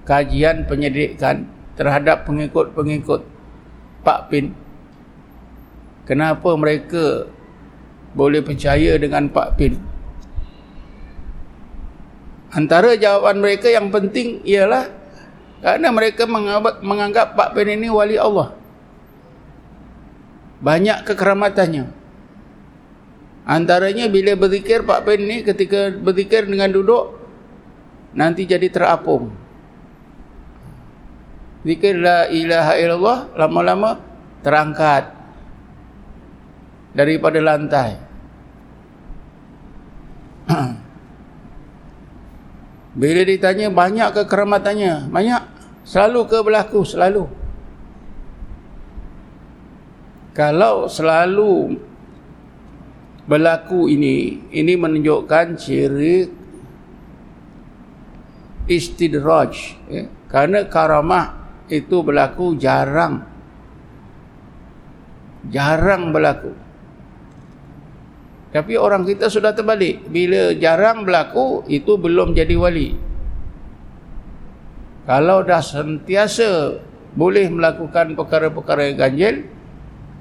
kajian 0.06 0.62
penyelidikan 0.70 1.50
terhadap 1.74 2.22
pengikut-pengikut 2.28 3.26
Pak 4.06 4.20
Pin. 4.30 4.54
Kenapa 6.06 6.54
mereka 6.54 7.26
boleh 8.14 8.44
percaya 8.44 8.94
dengan 9.00 9.26
Pak 9.26 9.58
Pin? 9.58 9.93
Antara 12.54 12.94
jawapan 12.94 13.42
mereka 13.42 13.66
yang 13.66 13.90
penting 13.90 14.38
ialah 14.46 14.86
kerana 15.58 15.90
mereka 15.90 16.22
menganggap 16.78 17.34
Pak 17.34 17.50
Pen 17.56 17.74
ini 17.74 17.90
wali 17.90 18.14
Allah. 18.14 18.54
Banyak 20.62 21.02
kekeramatannya. 21.02 21.90
Antaranya 23.44 24.06
bila 24.06 24.38
berzikir 24.38 24.86
Pak 24.86 25.02
Pen 25.02 25.26
ini 25.26 25.42
ketika 25.42 25.90
berzikir 25.90 26.46
dengan 26.46 26.70
duduk 26.70 27.18
nanti 28.14 28.46
jadi 28.46 28.70
terapung. 28.70 29.34
Zikir 31.66 31.98
la 31.98 32.28
ilaha 32.30 32.72
illallah 32.78 33.18
lama-lama 33.34 33.90
terangkat 34.46 35.10
daripada 36.94 37.40
lantai. 37.40 37.98
Bila 42.94 43.26
ditanya 43.26 43.74
banyak 43.74 44.14
ke 44.14 44.22
keramatannya? 44.30 45.10
Banyak. 45.10 45.42
Selalu 45.82 46.20
ke 46.30 46.38
berlaku? 46.46 46.80
Selalu. 46.86 47.26
Kalau 50.34 50.86
selalu 50.90 51.78
berlaku 53.26 53.86
ini, 53.90 54.46
ini 54.50 54.74
menunjukkan 54.74 55.58
ciri 55.58 56.26
istidraj. 58.66 59.52
Ya. 59.90 60.10
Kerana 60.30 60.66
karamah 60.66 61.26
itu 61.70 62.02
berlaku 62.02 62.58
jarang. 62.58 63.22
Jarang 65.50 66.10
berlaku. 66.10 66.63
Tapi 68.54 68.78
orang 68.78 69.02
kita 69.02 69.26
sudah 69.26 69.50
terbalik. 69.50 70.06
Bila 70.06 70.54
jarang 70.54 71.02
berlaku, 71.02 71.66
itu 71.66 71.98
belum 71.98 72.38
jadi 72.38 72.54
wali. 72.54 72.94
Kalau 75.10 75.42
dah 75.42 75.58
sentiasa 75.58 76.78
boleh 77.18 77.50
melakukan 77.50 78.14
perkara-perkara 78.14 78.94
yang 78.94 78.96
ganjil, 78.96 79.34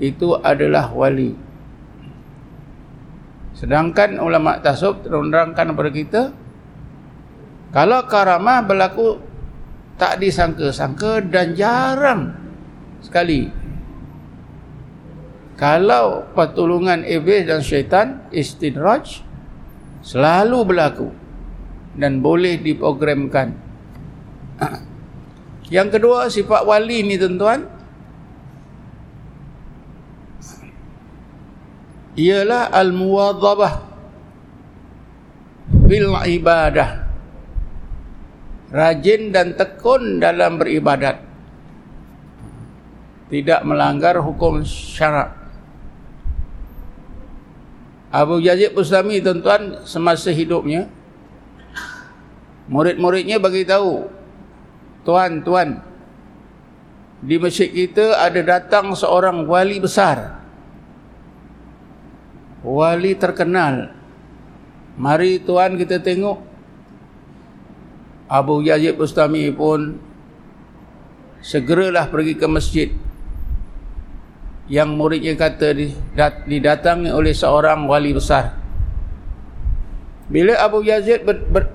itu 0.02 0.34
adalah 0.42 0.90
wali. 0.90 1.38
Sedangkan 3.54 4.18
ulama 4.18 4.58
tasawuf 4.58 5.06
terangkan 5.06 5.70
kepada 5.70 5.92
kita, 5.94 6.22
kalau 7.70 8.02
karamah 8.10 8.66
berlaku 8.66 9.22
tak 10.02 10.18
disangka-sangka 10.18 11.22
dan 11.30 11.54
jarang 11.54 12.34
sekali 12.98 13.63
kalau 15.64 16.28
pertolongan 16.36 17.08
iblis 17.08 17.48
dan 17.48 17.64
syaitan 17.64 18.20
istidraj 18.36 19.24
selalu 20.04 20.60
berlaku 20.68 21.08
dan 21.96 22.20
boleh 22.20 22.60
diprogramkan. 22.60 23.56
Yang 25.76 25.88
kedua 25.96 26.28
sifat 26.28 26.68
wali 26.68 27.08
ni 27.08 27.16
tuan-tuan. 27.16 27.64
Ialah 32.20 32.68
al-muwadhabah 32.68 33.74
fil 35.88 36.12
ibadah. 36.12 37.08
Rajin 38.68 39.32
dan 39.32 39.56
tekun 39.56 40.20
dalam 40.20 40.60
beribadat. 40.60 41.24
Tidak 43.32 43.64
melanggar 43.64 44.20
hukum 44.20 44.68
syarak 44.68 45.43
Abu 48.14 48.38
Yazid 48.46 48.78
Bustami 48.78 49.18
tuan-tuan 49.18 49.82
semasa 49.90 50.30
hidupnya 50.30 50.86
murid-muridnya 52.70 53.42
bagi 53.42 53.66
tahu 53.66 54.06
tuan-tuan 55.02 55.82
di 57.26 57.42
masjid 57.42 57.74
kita 57.74 58.22
ada 58.22 58.44
datang 58.44 58.94
seorang 58.94 59.50
wali 59.50 59.80
besar. 59.80 60.44
Wali 62.62 63.16
terkenal. 63.16 63.96
Mari 65.00 65.42
tuan 65.42 65.80
kita 65.80 66.04
tengok. 66.04 66.38
Abu 68.30 68.62
Yazid 68.62 69.00
Bustami 69.00 69.50
pun 69.56 69.98
segeralah 71.42 72.12
pergi 72.12 72.36
ke 72.38 72.48
masjid 72.48 72.90
yang 74.74 74.98
muridnya 74.98 75.38
kata 75.38 75.78
didatangi 76.50 77.14
oleh 77.14 77.30
seorang 77.30 77.86
wali 77.86 78.10
besar. 78.10 78.58
Bila 80.34 80.58
Abu 80.66 80.82
Yazid 80.82 81.22
ber, 81.22 81.46
ber, 81.46 81.70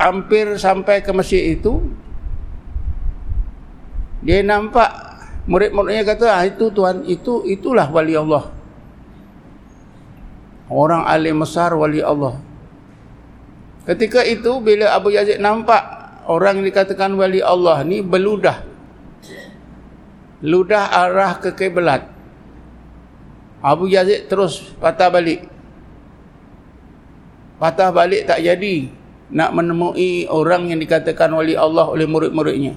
hampir 0.00 0.56
sampai 0.56 1.04
ke 1.04 1.12
masjid 1.12 1.52
itu, 1.52 1.84
dia 4.24 4.40
nampak 4.40 4.88
murid-muridnya 5.44 6.08
kata, 6.08 6.32
ah, 6.32 6.44
itu 6.48 6.72
tuan, 6.72 7.04
itu 7.04 7.44
itulah 7.44 7.92
wali 7.92 8.16
Allah. 8.16 8.48
Orang 10.72 11.04
alim 11.04 11.44
besar 11.44 11.76
wali 11.76 12.00
Allah. 12.00 12.40
Ketika 13.84 14.24
itu 14.24 14.64
bila 14.64 14.96
Abu 14.96 15.12
Yazid 15.12 15.44
nampak 15.44 15.82
orang 16.24 16.64
yang 16.64 16.72
dikatakan 16.72 17.12
wali 17.20 17.44
Allah 17.44 17.84
ni 17.84 18.00
beludah. 18.00 18.64
Ludah 20.40 20.88
arah 20.88 21.36
ke 21.36 21.52
kiblat. 21.52 22.09
Abu 23.60 23.92
Yazid 23.92 24.28
terus 24.28 24.72
patah 24.80 25.12
balik. 25.12 25.44
Patah 27.60 27.92
balik 27.92 28.24
tak 28.24 28.40
jadi 28.40 28.88
nak 29.30 29.52
menemui 29.54 30.26
orang 30.26 30.72
yang 30.72 30.80
dikatakan 30.80 31.30
wali 31.30 31.54
Allah 31.54 31.86
oleh 31.86 32.08
murid-muridnya. 32.08 32.74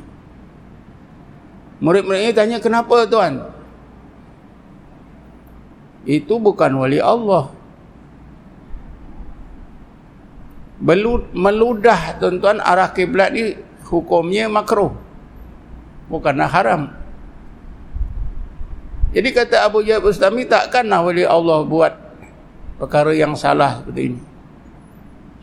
Murid-muridnya 1.82 2.32
tanya, 2.32 2.58
kenapa 2.60 3.08
tuan? 3.10 3.48
Itu 6.04 6.38
bukan 6.38 6.72
wali 6.78 7.00
Allah. 7.00 7.52
Meludah 11.32 12.20
tuan-tuan 12.20 12.60
arah 12.60 12.92
kiblat 12.92 13.32
ni 13.32 13.56
hukumnya 13.88 14.52
makruh. 14.52 14.92
Bukanlah 16.12 16.52
haram. 16.52 16.92
Jadi 19.14 19.30
kata 19.30 19.70
Abu 19.70 19.86
Jahab 19.86 20.10
Ustami, 20.10 20.50
takkanlah 20.50 21.06
wali 21.06 21.22
Allah 21.22 21.62
buat 21.62 21.94
perkara 22.82 23.14
yang 23.14 23.38
salah 23.38 23.80
seperti 23.80 24.02
ini. 24.10 24.22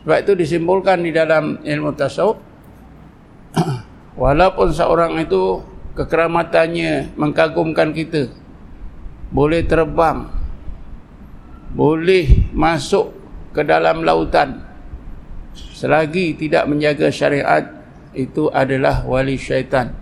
Sebab 0.03 0.17
itu 0.27 0.33
disimpulkan 0.35 0.99
di 0.99 1.15
dalam 1.15 1.63
ilmu 1.63 1.95
tasawuf. 1.95 2.35
Walaupun 4.21 4.75
seorang 4.75 5.15
itu 5.23 5.63
kekeramatannya 5.95 7.15
mengkagumkan 7.19 7.91
kita 7.91 8.31
boleh 9.31 9.63
terbang 9.63 10.27
boleh 11.71 12.51
masuk 12.51 13.15
ke 13.55 13.63
dalam 13.63 14.03
lautan 14.03 14.59
selagi 15.55 16.35
tidak 16.35 16.67
menjaga 16.67 17.07
syariat 17.11 17.63
itu 18.11 18.51
adalah 18.51 19.03
wali 19.07 19.39
syaitan 19.39 19.95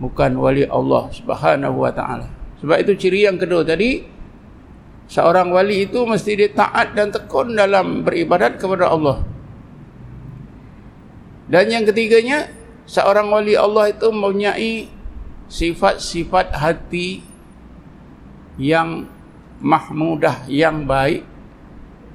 bukan 0.00 0.36
wali 0.40 0.64
Allah 0.64 1.12
Subhanahu 1.12 1.84
wa 1.84 1.92
taala 1.92 2.39
sebab 2.60 2.76
itu 2.84 2.92
ciri 2.96 3.24
yang 3.24 3.40
kedua 3.40 3.64
tadi 3.64 4.04
seorang 5.10 5.50
wali 5.50 5.90
itu 5.90 6.06
mesti 6.06 6.38
dia 6.38 6.52
taat 6.54 6.94
dan 6.94 7.10
tekun 7.10 7.58
dalam 7.58 8.06
beribadat 8.06 8.60
kepada 8.62 8.92
Allah. 8.94 9.26
Dan 11.50 11.66
yang 11.66 11.82
ketiganya 11.82 12.46
seorang 12.86 13.26
wali 13.26 13.58
Allah 13.58 13.90
itu 13.90 14.06
mempunyai 14.06 14.86
sifat-sifat 15.50 16.54
hati 16.54 17.26
yang 18.54 19.10
mahmudah 19.58 20.46
yang 20.46 20.86
baik. 20.86 21.26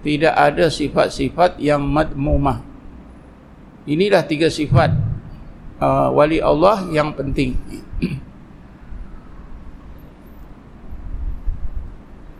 Tidak 0.06 0.32
ada 0.32 0.70
sifat-sifat 0.70 1.58
yang 1.60 1.82
madmumah. 1.84 2.62
Inilah 3.90 4.24
tiga 4.24 4.48
sifat 4.48 4.94
uh, 5.82 6.10
wali 6.14 6.40
Allah 6.40 6.86
yang 6.94 7.12
penting 7.18 7.58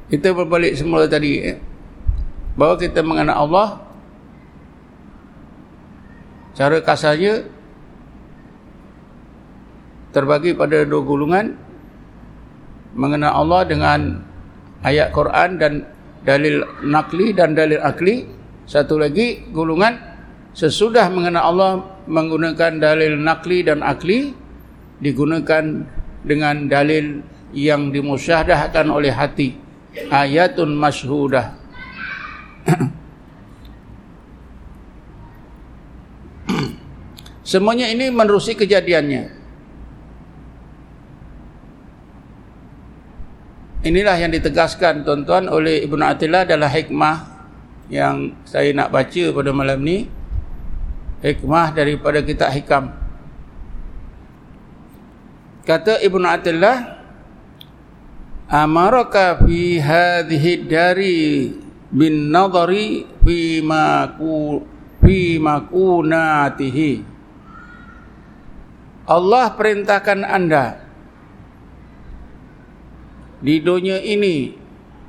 kita 0.06 0.38
berbalik 0.38 0.78
semula 0.78 1.10
tadi 1.10 1.42
eh, 1.42 1.58
bahawa 2.54 2.78
kita 2.78 3.02
mengenal 3.02 3.38
Allah 3.50 3.68
cara 6.54 6.78
kasarnya 6.80 7.50
terbagi 10.14 10.54
pada 10.54 10.86
dua 10.86 11.02
golongan 11.02 11.58
mengenal 12.96 13.34
Allah 13.44 13.62
dengan 13.68 14.00
ayat 14.86 15.12
Quran 15.12 15.60
dan 15.60 15.74
dalil 16.24 16.64
nakli 16.86 17.36
dan 17.36 17.52
dalil 17.58 17.82
akli. 17.84 18.32
Satu 18.66 18.98
lagi 18.98 19.46
golongan 19.54 19.94
sesudah 20.58 21.06
mengenal 21.14 21.44
Allah 21.54 21.72
menggunakan 22.10 22.82
dalil 22.82 23.14
nakli 23.20 23.62
dan 23.62 23.86
akli 23.86 24.34
digunakan 25.04 25.86
dengan 26.26 26.66
dalil 26.66 27.22
yang 27.54 27.94
dimusyahadahkan 27.94 28.90
oleh 28.90 29.14
hati 29.14 29.65
ayatun 30.12 30.76
masyhudah 30.76 31.56
semuanya 37.48 37.88
ini 37.92 38.12
menerusi 38.12 38.56
kejadiannya 38.56 39.46
Inilah 43.86 44.18
yang 44.18 44.34
ditegaskan 44.34 45.06
tuan-tuan 45.06 45.46
oleh 45.46 45.86
Ibn 45.86 46.02
Attillah 46.10 46.42
adalah 46.42 46.74
hikmah 46.74 47.22
yang 47.86 48.34
saya 48.42 48.74
nak 48.74 48.90
baca 48.90 49.24
pada 49.30 49.54
malam 49.54 49.78
ni. 49.86 50.10
Hikmah 51.22 51.70
daripada 51.70 52.18
kitab 52.26 52.50
hikam. 52.50 52.90
Kata 55.70 56.02
Ibn 56.02 56.24
Attillah, 56.26 56.95
Amaraka 58.46 59.42
fi 59.42 59.82
hadhihi 59.82 60.70
dari 60.70 61.50
bin 61.90 62.30
nadari 62.30 63.10
fi 63.26 63.58
maku 63.66 64.62
fi 65.02 65.42
makunatihi. 65.42 67.02
Allah 69.10 69.54
perintahkan 69.54 70.22
anda 70.22 70.78
di 73.42 73.62
dunia 73.62 74.02
ini 74.02 74.54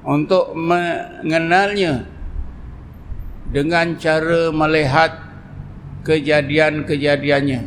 untuk 0.04 0.56
mengenalnya 0.56 2.08
dengan 3.52 3.96
cara 4.00 4.52
melihat 4.52 5.12
kejadian-kejadiannya 6.04 7.60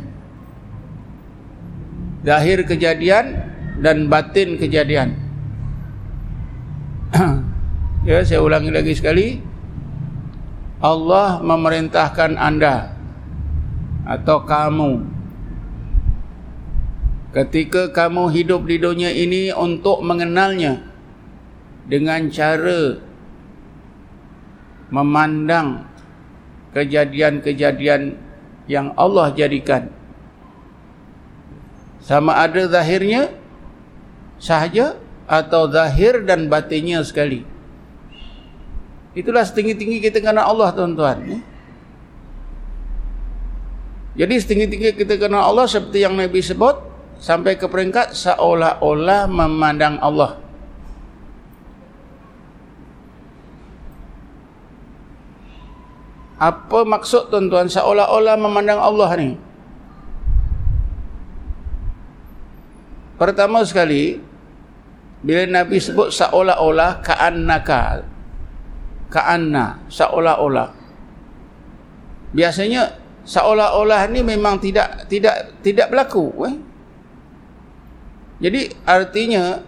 zahir 2.22 2.58
kejadian 2.62 3.26
dan 3.80 4.06
batin 4.06 4.60
kejadian 4.60 5.29
ya 8.08 8.22
saya 8.22 8.40
ulangi 8.42 8.70
lagi 8.70 8.94
sekali. 8.94 9.42
Allah 10.80 11.44
memerintahkan 11.44 12.40
anda 12.40 12.96
atau 14.08 14.40
kamu 14.48 15.04
ketika 17.36 17.92
kamu 17.92 18.32
hidup 18.32 18.64
di 18.64 18.80
dunia 18.80 19.12
ini 19.12 19.52
untuk 19.52 20.00
mengenalnya 20.00 20.80
dengan 21.84 22.32
cara 22.32 22.96
memandang 24.88 25.84
kejadian-kejadian 26.72 28.16
yang 28.66 28.94
Allah 28.96 29.30
jadikan. 29.36 29.90
Sama 32.00 32.40
ada 32.40 32.66
zahirnya 32.66 33.30
sahaja 34.40 34.96
atau 35.30 35.70
zahir 35.70 36.26
dan 36.26 36.50
batinnya 36.50 37.06
sekali 37.06 37.46
itulah 39.14 39.46
setinggi-tinggi 39.46 40.02
kita 40.02 40.18
kenal 40.18 40.50
Allah 40.50 40.74
tuan-tuan 40.74 41.46
jadi 44.18 44.34
setinggi-tinggi 44.36 44.98
kita 44.98 45.14
kenal 45.22 45.54
Allah 45.54 45.70
seperti 45.70 46.02
yang 46.02 46.18
Nabi 46.18 46.42
sebut 46.42 46.90
sampai 47.20 47.54
ke 47.54 47.68
peringkat 47.68 48.16
seolah-olah 48.16 49.28
memandang 49.30 50.00
Allah. 50.00 50.40
Apa 56.40 56.88
maksud 56.88 57.28
tuan-tuan 57.28 57.68
seolah-olah 57.68 58.34
memandang 58.40 58.80
Allah 58.80 59.10
ni? 59.20 59.30
Pertama 63.20 63.60
sekali 63.68 64.16
bila 65.20 65.44
Nabi 65.44 65.76
sebut 65.76 66.08
seolah-olah 66.08 67.04
ka'annaka 67.04 68.04
ka'anna 69.12 69.84
seolah-olah 69.92 70.72
biasanya 72.32 72.96
seolah-olah 73.26 74.08
ni 74.08 74.24
memang 74.24 74.56
tidak 74.62 75.04
tidak 75.10 75.52
tidak 75.60 75.92
berlaku 75.92 76.32
eh? 76.48 76.56
Jadi 78.40 78.72
artinya 78.88 79.60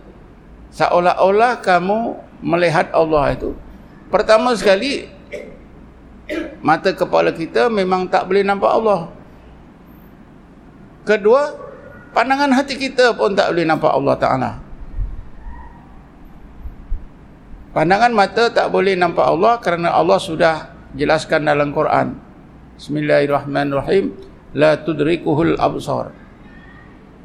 seolah-olah 0.73 1.61
kamu 1.61 2.17
melihat 2.41 2.89
Allah 2.97 3.37
itu 3.37 3.53
pertama 4.09 4.57
sekali 4.57 5.05
mata 6.65 6.95
kepala 6.97 7.35
kita 7.35 7.69
memang 7.69 8.09
tak 8.09 8.25
boleh 8.31 8.41
nampak 8.47 8.71
Allah. 8.73 9.11
Kedua, 11.03 11.51
pandangan 12.15 12.55
hati 12.55 12.79
kita 12.79 13.13
pun 13.19 13.35
tak 13.35 13.51
boleh 13.53 13.67
nampak 13.67 13.91
Allah 13.91 14.15
Taala. 14.17 14.51
Pandangan 17.73 18.13
mata 18.13 18.53
tak 18.53 18.69
boleh 18.69 18.93
nampak 19.01 19.25
Allah 19.25 19.57
kerana 19.57 19.97
Allah 19.97 20.21
sudah 20.21 20.77
jelaskan 20.93 21.49
dalam 21.49 21.73
Quran. 21.73 22.21
Bismillahirrahmanirrahim. 22.77 24.13
La 24.53 24.77
tudrikuhul 24.77 25.57
absar. 25.57 26.13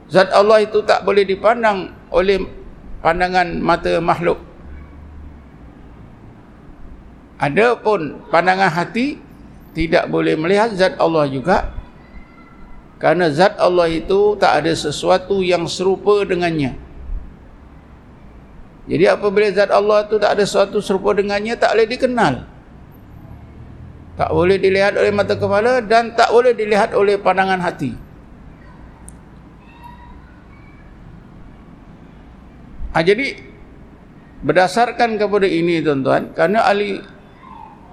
Zat 0.07 0.31
Allah 0.31 0.63
itu 0.63 0.79
tak 0.87 1.03
boleh 1.03 1.27
dipandang 1.27 1.91
oleh 2.15 2.47
pandangan 3.03 3.59
mata 3.59 3.99
makhluk. 3.99 4.39
Adapun 7.43 8.23
pandangan 8.31 8.71
hati 8.71 9.19
tidak 9.75 10.07
boleh 10.07 10.39
melihat 10.39 10.71
zat 10.71 10.95
Allah 10.95 11.27
juga 11.27 11.75
kerana 13.03 13.27
zat 13.29 13.59
Allah 13.59 13.91
itu 13.91 14.39
tak 14.39 14.63
ada 14.63 14.71
sesuatu 14.71 15.43
yang 15.43 15.67
serupa 15.67 16.23
dengannya. 16.23 16.86
Jadi 18.87 19.03
apabila 19.03 19.51
zat 19.51 19.67
Allah 19.67 20.07
itu 20.07 20.15
tak 20.15 20.39
ada 20.39 20.43
sesuatu 20.47 20.79
serupa 20.79 21.11
dengannya 21.11 21.59
tak 21.59 21.75
boleh 21.75 21.87
dikenal. 21.91 22.33
Tak 24.17 24.33
boleh 24.33 24.57
dilihat 24.57 24.97
oleh 24.97 25.11
mata 25.13 25.35
kepala 25.37 25.83
dan 25.83 26.15
tak 26.15 26.31
boleh 26.31 26.55
dilihat 26.55 26.95
oleh 26.95 27.19
pandangan 27.19 27.61
hati. 27.61 27.93
Ha, 32.97 33.05
jadi 33.05 33.37
berdasarkan 34.41 35.21
kepada 35.21 35.45
ini 35.45 35.85
tuan-tuan, 35.85 36.33
kerana 36.33 36.65
ahli 36.65 36.97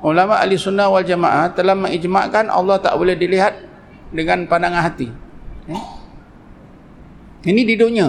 ulama 0.00 0.40
ahli 0.40 0.56
sunnah 0.56 0.88
wal 0.88 1.04
jamaah 1.04 1.52
telah 1.52 1.76
mengijmakkan 1.76 2.48
Allah 2.48 2.80
tak 2.80 2.96
boleh 2.96 3.12
dilihat 3.12 3.52
dengan 4.08 4.48
pandangan 4.48 4.80
hati. 4.80 5.12
Eh? 5.68 5.82
Ini 7.44 7.62
di 7.68 7.74
dunia. 7.76 8.08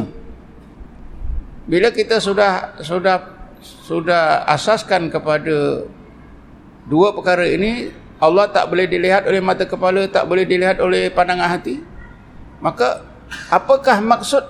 Bila 1.66 1.90
kita 1.90 2.22
sudah 2.22 2.78
sudah 2.82 3.26
sudah 3.62 4.46
asaskan 4.46 5.10
kepada 5.10 5.86
dua 6.86 7.10
perkara 7.18 7.50
ini, 7.50 7.90
Allah 8.22 8.46
tak 8.54 8.70
boleh 8.70 8.86
dilihat 8.86 9.26
oleh 9.26 9.42
mata 9.42 9.66
kepala, 9.66 10.06
tak 10.06 10.30
boleh 10.30 10.46
dilihat 10.46 10.78
oleh 10.78 11.10
pandangan 11.10 11.50
hati. 11.58 11.82
Maka 12.62 13.02
apakah 13.50 13.98
maksud 14.00 14.46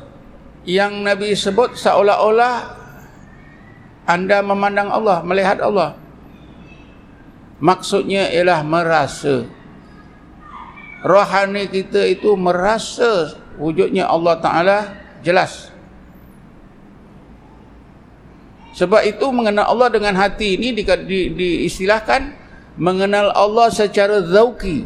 yang 0.68 1.08
Nabi 1.08 1.32
sebut 1.34 1.80
seolah-olah 1.80 2.86
anda 4.06 4.46
memandang 4.46 4.94
Allah, 4.94 5.26
melihat 5.26 5.58
Allah? 5.66 5.98
Maksudnya 7.58 8.30
ialah 8.30 8.62
merasa. 8.62 9.50
Rohani 11.02 11.70
kita 11.70 12.06
itu 12.06 12.34
merasa 12.38 13.34
wujudnya 13.58 14.06
Allah 14.06 14.36
Ta'ala 14.42 14.78
jelas. 15.26 15.75
Sebab 18.76 19.08
itu 19.08 19.24
mengenal 19.32 19.72
Allah 19.72 19.88
dengan 19.88 20.20
hati 20.20 20.60
ini 20.60 20.76
di, 20.76 20.84
di, 20.84 21.32
diistilahkan 21.32 22.36
mengenal 22.76 23.32
Allah 23.32 23.72
secara 23.72 24.20
zauki. 24.20 24.84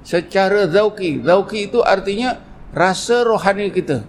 Secara 0.00 0.64
zauki. 0.72 1.20
Zauki 1.20 1.68
itu 1.68 1.84
artinya 1.84 2.40
rasa 2.72 3.28
rohani 3.28 3.68
kita. 3.68 4.08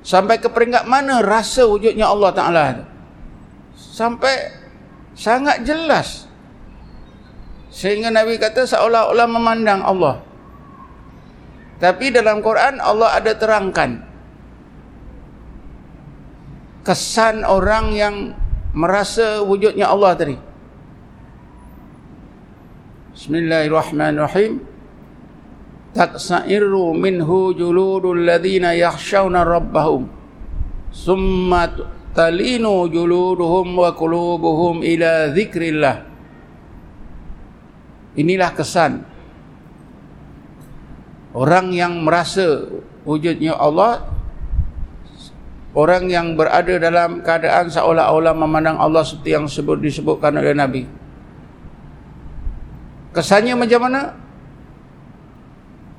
Sampai 0.00 0.40
ke 0.40 0.48
peringkat 0.48 0.88
mana 0.88 1.20
rasa 1.20 1.68
wujudnya 1.68 2.08
Allah 2.08 2.32
Ta'ala 2.32 2.64
Sampai 3.76 4.32
sangat 5.12 5.68
jelas. 5.68 6.24
Sehingga 7.68 8.08
Nabi 8.08 8.40
kata 8.40 8.64
seolah-olah 8.64 9.28
memandang 9.28 9.84
Allah. 9.84 10.24
Tapi 11.78 12.10
dalam 12.10 12.42
Quran 12.42 12.82
Allah 12.82 13.22
ada 13.22 13.32
terangkan 13.38 14.02
kesan 16.82 17.46
orang 17.46 17.94
yang 17.94 18.14
merasa 18.74 19.46
wujudnya 19.46 19.86
Allah 19.86 20.12
tadi. 20.18 20.36
Bismillahirrahmanirrahim. 23.14 24.62
Taksairu 25.94 26.94
minhu 26.94 27.54
juludul 27.54 28.26
ladhina 28.26 28.74
yakhshawna 28.74 29.46
rabbahum. 29.46 30.10
Summa 30.90 31.70
talinu 32.10 32.90
juluduhum 32.90 33.78
wa 33.78 33.94
kulubuhum 33.94 34.82
ila 34.82 35.30
zikrillah. 35.30 35.96
Inilah 38.18 38.50
kesan 38.50 39.06
orang 41.38 41.70
yang 41.70 42.02
merasa 42.02 42.66
wujudnya 43.06 43.54
Allah 43.54 44.02
orang 45.78 46.10
yang 46.10 46.34
berada 46.34 46.74
dalam 46.82 47.22
keadaan 47.22 47.70
seolah-olah 47.70 48.34
memandang 48.34 48.82
Allah 48.82 49.06
seperti 49.06 49.38
yang 49.38 49.46
sebut 49.46 49.78
disebutkan 49.78 50.34
oleh 50.34 50.50
Nabi. 50.50 50.82
Kesannya 53.14 53.54
macam 53.54 53.80
mana? 53.86 54.02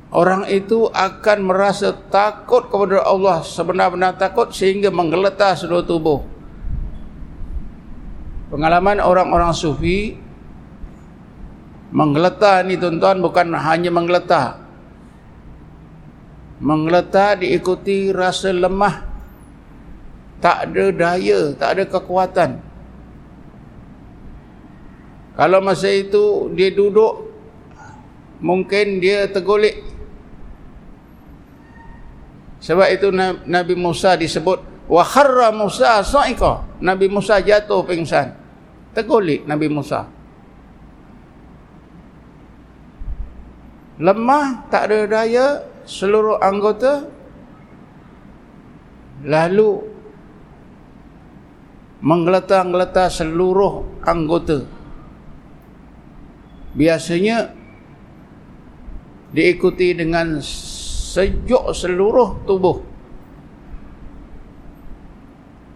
Orang 0.09 0.49
itu 0.49 0.89
akan 0.89 1.37
merasa 1.45 1.93
takut 1.93 2.65
kepada 2.67 3.05
Allah 3.05 3.45
sebenar-benar 3.45 4.17
takut 4.17 4.49
sehingga 4.49 4.89
menggeletar 4.89 5.53
seluruh 5.53 5.85
tubuh. 5.85 6.19
Pengalaman 8.49 8.97
orang-orang 8.97 9.53
sufi 9.53 10.17
menggeletar 11.93 12.65
ni 12.65 12.81
tuan-tuan 12.81 13.21
bukan 13.21 13.53
hanya 13.53 13.93
menggeletar 13.93 14.68
menggeletar 16.59 17.39
diikuti 17.39 18.11
rasa 18.11 18.51
lemah. 18.51 19.07
Tak 20.39 20.71
ada 20.71 20.85
daya 20.95 21.51
tak 21.55 21.69
ada 21.75 21.83
kekuatan. 21.87 22.63
Kalau 25.35 25.59
masa 25.63 25.87
itu 25.91 26.51
dia 26.55 26.71
duduk 26.71 27.31
mungkin 28.43 28.99
dia 29.03 29.27
tergolek. 29.27 29.83
Sebab 32.59 32.87
itu 32.91 33.07
Nabi 33.47 33.75
Musa 33.75 34.19
disebut 34.19 34.87
wa 34.87 35.03
kharra 35.03 35.51
Musa 35.55 36.03
sa'iqa. 36.03 36.83
Nabi 36.83 37.07
Musa 37.07 37.39
jatuh 37.39 37.87
pingsan. 37.87 38.35
Tergolek 38.91 39.47
Nabi 39.47 39.67
Musa. 39.71 40.07
Lemah 43.99 44.67
tak 44.71 44.91
ada 44.91 44.99
daya 45.07 45.68
seluruh 45.89 46.37
anggota 46.37 47.09
lalu 49.25 49.89
menggeletar-geletar 52.05 53.09
seluruh 53.09 54.05
anggota. 54.05 54.69
Biasanya 56.77 57.57
diikuti 59.33 59.97
dengan 59.97 60.37
sejuk 60.45 61.73
seluruh 61.73 62.45
tubuh. 62.45 62.77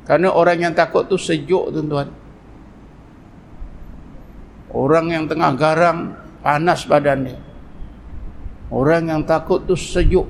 Kerana 0.06 0.30
orang 0.30 0.70
yang 0.70 0.74
takut 0.78 1.10
tu 1.10 1.18
sejuk 1.18 1.74
tuan-tuan. 1.74 2.08
Orang 4.74 5.10
yang 5.10 5.26
tengah 5.26 5.58
garang 5.58 6.14
panas 6.46 6.86
badan 6.86 7.20
dia 7.28 7.53
Orang 8.72 9.12
yang 9.12 9.22
takut 9.24 9.64
tu 9.66 9.76
sejuk. 9.76 10.28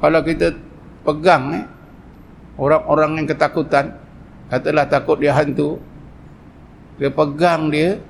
Kalau 0.00 0.20
kita 0.24 0.56
pegang 1.04 1.44
eh, 1.60 1.64
orang-orang 2.56 3.20
yang 3.20 3.26
ketakutan, 3.28 4.00
katalah 4.48 4.88
takut 4.88 5.20
dia 5.20 5.36
hantu, 5.36 5.76
dia 6.96 7.12
pegang 7.12 7.68
dia, 7.68 8.00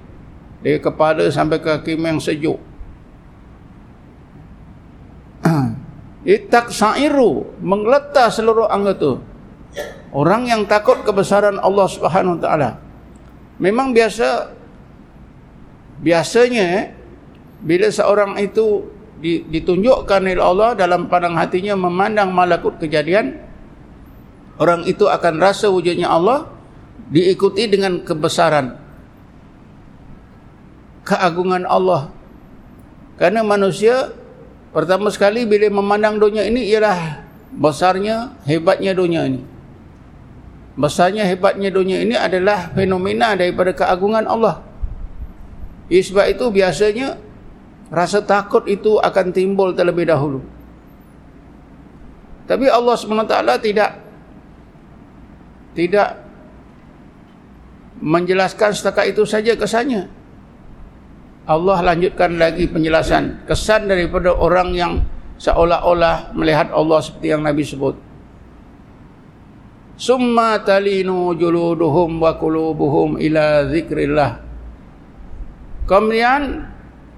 dia 0.63 0.79
kepala 0.79 1.27
sampai 1.31 1.59
kaki 1.59 1.99
yang 1.99 2.23
sejuk. 2.23 2.59
Itak 6.27 6.71
sa'iru, 6.71 7.59
menggeletar 7.59 8.31
seluruh 8.31 8.71
anggota. 8.71 9.19
Orang 10.11 10.47
yang 10.47 10.67
takut 10.67 11.03
kebesaran 11.07 11.59
Allah 11.63 11.87
Subhanahu 11.87 12.39
Wa 12.39 12.43
Taala. 12.43 12.71
Memang 13.63 13.95
biasa 13.95 14.51
biasanya 16.01 16.65
eh, 16.65 16.85
bila 17.61 17.93
seorang 17.93 18.41
itu 18.41 18.89
ditunjukkan 19.21 20.21
oleh 20.25 20.41
Allah 20.41 20.73
dalam 20.73 21.13
pandang 21.13 21.37
hatinya 21.37 21.77
memandang 21.77 22.33
malakut 22.33 22.81
kejadian 22.81 23.37
orang 24.57 24.89
itu 24.89 25.05
akan 25.05 25.37
rasa 25.37 25.69
wujudnya 25.69 26.09
Allah 26.09 26.49
diikuti 27.13 27.69
dengan 27.69 28.01
kebesaran 28.01 28.81
keagungan 31.05 31.69
Allah. 31.69 32.09
Karena 33.21 33.45
manusia 33.45 34.17
pertama 34.73 35.13
sekali 35.13 35.45
bila 35.45 35.69
memandang 35.69 36.17
dunia 36.17 36.49
ini 36.49 36.65
ialah 36.73 37.21
besarnya 37.53 38.41
hebatnya 38.49 38.97
dunia 38.97 39.29
ini. 39.29 39.45
Besarnya 40.81 41.29
hebatnya 41.29 41.69
dunia 41.69 42.01
ini 42.01 42.17
adalah 42.17 42.73
fenomena 42.73 43.37
daripada 43.37 43.77
keagungan 43.77 44.25
Allah 44.25 44.70
Sebab 45.91 46.27
itu 46.31 46.47
biasanya 46.55 47.19
rasa 47.91 48.23
takut 48.23 48.63
itu 48.71 49.03
akan 49.03 49.35
timbul 49.35 49.75
terlebih 49.75 50.07
dahulu. 50.07 50.39
Tapi 52.47 52.67
Allah 52.71 52.95
SWT 52.95 53.35
tidak 53.63 53.91
tidak 55.75 56.09
menjelaskan 58.03 58.71
setakat 58.75 59.15
itu 59.15 59.23
saja 59.27 59.55
kesannya. 59.55 60.07
Allah 61.47 61.79
lanjutkan 61.83 62.39
lagi 62.39 62.71
penjelasan 62.71 63.43
kesan 63.47 63.91
daripada 63.91 64.31
orang 64.31 64.71
yang 64.75 64.93
seolah-olah 65.39 66.31
melihat 66.39 66.71
Allah 66.71 67.03
seperti 67.03 67.27
yang 67.35 67.43
Nabi 67.43 67.63
sebut. 67.67 67.99
Summa 70.01 70.57
talinu 70.63 71.35
juluduhum 71.37 72.23
wa 72.23 72.35
qulubuhum 72.39 73.21
ila 73.21 73.67
zikrillah. 73.69 74.50
Kemudian 75.91 76.71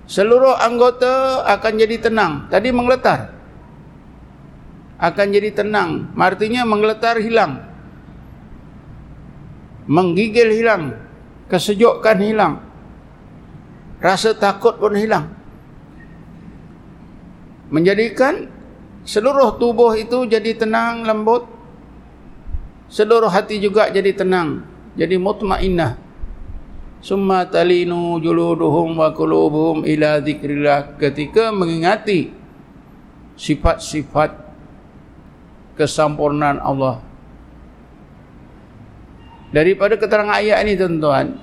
seluruh 0.09 0.57
anggota 0.57 1.45
akan 1.45 1.73
jadi 1.77 2.09
tenang. 2.09 2.49
Tadi 2.49 2.73
menggeletar. 2.73 3.29
Akan 4.97 5.29
jadi 5.29 5.53
tenang. 5.53 6.09
Artinya 6.17 6.65
menggeletar 6.65 7.21
hilang. 7.21 7.61
Menggigil 9.85 10.57
hilang. 10.57 10.97
Kesejukan 11.53 12.17
hilang. 12.17 12.65
Rasa 14.01 14.33
takut 14.33 14.81
pun 14.81 14.97
hilang. 14.97 15.43
menjadikan 17.73 18.53
seluruh 19.09 19.57
tubuh 19.57 19.97
itu 19.97 20.29
jadi 20.29 20.53
tenang 20.53 21.09
lembut 21.09 21.49
seluruh 22.93 23.33
hati 23.33 23.57
juga 23.57 23.89
jadi 23.89 24.13
tenang 24.13 24.61
jadi 24.93 25.17
mutmainnah 25.17 25.97
summa 27.03 27.43
talinu 27.51 28.23
juluduhum 28.23 28.95
wa 28.95 29.11
qulubuhum 29.11 29.83
ila 29.83 30.23
dzikrillah 30.23 30.97
ketika 31.03 31.51
mengingati 31.51 32.31
sifat-sifat 33.35 34.31
kesempurnaan 35.75 36.63
Allah. 36.63 37.03
Daripada 39.53 40.01
keterangan 40.01 40.41
ayat 40.41 40.65
ini 40.65 40.79
tuan-tuan 40.79 41.37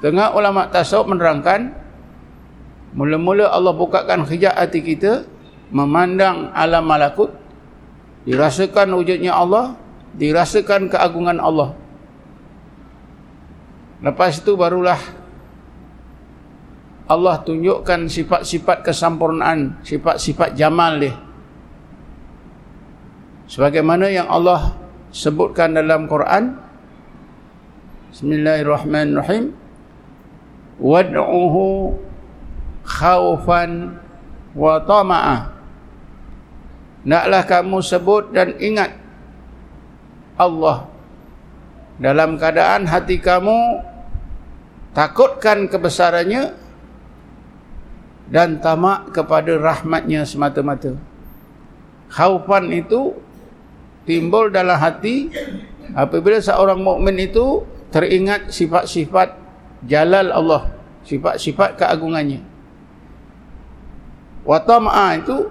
tengah 0.00 0.32
ulama 0.32 0.70
tasawuf 0.72 1.10
menerangkan 1.12 1.74
mula-mula 2.96 3.52
Allah 3.52 3.74
bukakan 3.76 4.24
hijab 4.24 4.56
hati 4.56 4.80
kita 4.80 5.28
memandang 5.68 6.48
alam 6.56 6.86
malakut 6.86 7.28
dirasakan 8.24 8.96
wujudnya 8.96 9.36
Allah 9.36 9.76
dirasakan 10.16 10.88
keagungan 10.88 11.36
Allah 11.42 11.76
lepas 14.04 14.36
itu 14.36 14.52
barulah 14.52 15.00
Allah 17.04 17.36
tunjukkan 17.44 18.08
sifat-sifat 18.08 18.80
kesempurnaan 18.80 19.80
sifat-sifat 19.84 20.56
jamal 20.56 20.96
dia. 20.96 21.16
Sebagaimana 23.44 24.08
yang 24.08 24.24
Allah 24.24 24.72
sebutkan 25.12 25.76
dalam 25.76 26.08
Quran 26.08 26.56
Bismillahirrahmanirrahim 28.08 29.52
wad'uhu 30.80 31.92
khawfan 32.88 34.00
wa 34.56 34.80
tama'a. 34.80 35.50
Naklah 37.04 37.42
kamu 37.44 37.84
sebut 37.84 38.32
dan 38.32 38.56
ingat 38.56 38.96
Allah. 40.40 40.88
Dalam 42.00 42.40
keadaan 42.40 42.88
hati 42.88 43.20
kamu 43.20 43.82
takutkan 44.94 45.66
kebesarannya 45.66 46.54
dan 48.30 48.62
tamak 48.62 49.12
kepada 49.12 49.58
rahmatnya 49.60 50.24
semata-mata. 50.24 50.96
Khaufan 52.08 52.70
itu 52.72 53.12
timbul 54.06 54.48
dalam 54.48 54.78
hati 54.78 55.28
apabila 55.92 56.38
seorang 56.40 56.80
mukmin 56.80 57.18
itu 57.20 57.66
teringat 57.90 58.54
sifat-sifat 58.54 59.34
jalal 59.84 60.30
Allah, 60.30 60.62
sifat-sifat 61.04 61.76
keagungannya. 61.76 62.40
Wa 64.46 64.62
tam'a 64.62 65.18
itu 65.18 65.50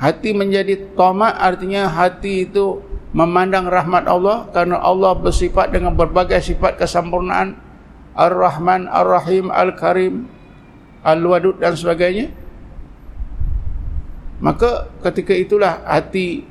hati 0.00 0.32
menjadi 0.34 0.76
tamak 0.96 1.36
artinya 1.36 1.86
hati 1.88 2.48
itu 2.48 2.80
memandang 3.12 3.68
rahmat 3.68 4.08
Allah 4.08 4.48
karena 4.50 4.80
Allah 4.80 5.12
bersifat 5.12 5.74
dengan 5.76 5.92
berbagai 5.92 6.40
sifat 6.40 6.80
kesempurnaan 6.80 7.69
Ar-Rahman, 8.14 8.90
Ar-Rahim, 8.90 9.48
Al-Karim, 9.48 10.26
Al-Wadud 11.06 11.62
dan 11.62 11.78
sebagainya. 11.78 12.28
Maka 14.40 14.88
ketika 15.04 15.36
itulah 15.36 15.84
hati 15.84 16.44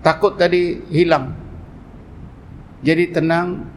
takut 0.00 0.36
tadi 0.40 0.80
hilang. 0.88 1.36
Jadi 2.80 3.04
tenang. 3.12 3.68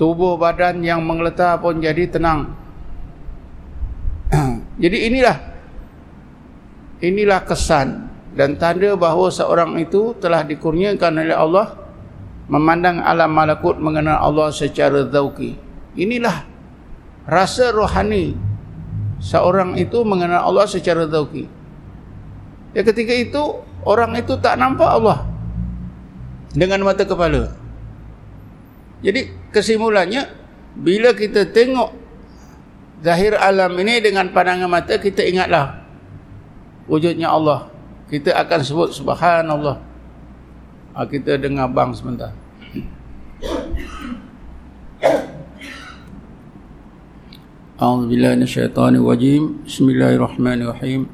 Tubuh 0.00 0.40
badan 0.40 0.80
yang 0.80 1.04
menggeletar 1.04 1.60
pun 1.60 1.78
jadi 1.78 2.08
tenang. 2.08 2.56
jadi 4.82 4.98
inilah 5.12 5.36
inilah 7.04 7.40
kesan 7.44 8.08
dan 8.32 8.56
tanda 8.56 8.96
bahawa 8.96 9.28
seorang 9.28 9.76
itu 9.76 10.16
telah 10.16 10.40
dikurniakan 10.46 11.12
oleh 11.20 11.36
Allah 11.36 11.81
memandang 12.50 13.02
alam 13.02 13.30
malakut 13.30 13.78
mengenal 13.78 14.18
Allah 14.18 14.50
secara 14.50 15.06
zauki. 15.06 15.58
Inilah 15.94 16.46
rasa 17.28 17.70
rohani 17.70 18.34
seorang 19.22 19.78
itu 19.78 20.02
mengenal 20.02 20.48
Allah 20.50 20.66
secara 20.66 21.06
zauki. 21.06 21.46
Ya 22.72 22.82
ketika 22.82 23.12
itu 23.12 23.62
orang 23.84 24.16
itu 24.16 24.34
tak 24.40 24.56
nampak 24.56 24.88
Allah 24.88 25.28
dengan 26.56 26.82
mata 26.82 27.04
kepala. 27.04 27.52
Jadi 29.02 29.30
kesimpulannya 29.50 30.30
bila 30.78 31.12
kita 31.12 31.50
tengok 31.52 31.90
zahir 33.02 33.34
alam 33.36 33.74
ini 33.76 33.98
dengan 33.98 34.30
pandangan 34.30 34.70
mata 34.70 34.96
kita 34.96 35.26
ingatlah 35.26 35.82
wujudnya 36.86 37.28
Allah. 37.28 37.68
Kita 38.08 38.36
akan 38.36 38.60
sebut 38.60 38.88
subhanallah. 38.92 39.91
Ah, 40.92 41.08
kita 41.08 41.40
dengar 41.40 41.72
bang 41.72 41.88
sebentar. 41.96 42.36
A'udzubillahiminasyaitanirrajim. 47.80 49.64
Bismillahirrahmanirrahim. 49.64 51.08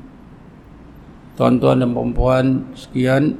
Tuan-tuan 1.38 1.78
dan 1.78 1.94
puan-puan 1.94 2.66
sekian 2.74 3.38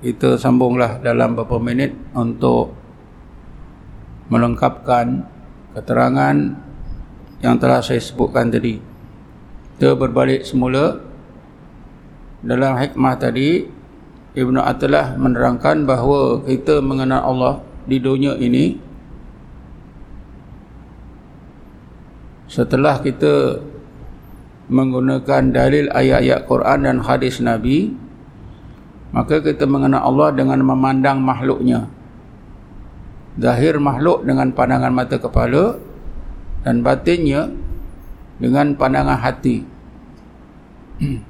kita 0.00 0.40
sambunglah 0.40 1.04
dalam 1.04 1.36
beberapa 1.36 1.60
minit 1.60 1.92
untuk 2.16 2.72
melengkapkan 4.32 5.28
keterangan 5.76 6.56
yang 7.44 7.60
telah 7.60 7.84
saya 7.84 8.00
sebutkan 8.00 8.48
tadi. 8.48 8.80
Kita 9.76 9.92
berbalik 10.00 10.48
semula 10.48 10.96
dalam 12.40 12.80
hikmah 12.80 13.20
tadi 13.20 13.77
Ibnu 14.38 14.62
Athaillah 14.62 15.18
menerangkan 15.18 15.82
bahawa 15.82 16.46
kita 16.46 16.78
mengenal 16.78 17.26
Allah 17.26 17.54
di 17.90 17.98
dunia 17.98 18.38
ini 18.38 18.78
setelah 22.46 23.02
kita 23.02 23.58
menggunakan 24.70 25.50
dalil 25.50 25.90
ayat-ayat 25.90 26.46
Quran 26.46 26.78
dan 26.86 26.96
hadis 27.02 27.42
Nabi 27.42 27.92
maka 29.10 29.40
kita 29.40 29.64
mengenal 29.64 30.04
Allah 30.04 30.36
dengan 30.36 30.60
memandang 30.60 31.24
makhluknya. 31.24 31.88
Zahir 33.38 33.78
makhluk 33.78 34.26
dengan 34.26 34.50
pandangan 34.52 34.92
mata 34.92 35.16
kepala 35.16 35.78
dan 36.66 36.82
batinnya 36.82 37.48
dengan 38.42 38.74
pandangan 38.74 39.14
hati 39.14 39.62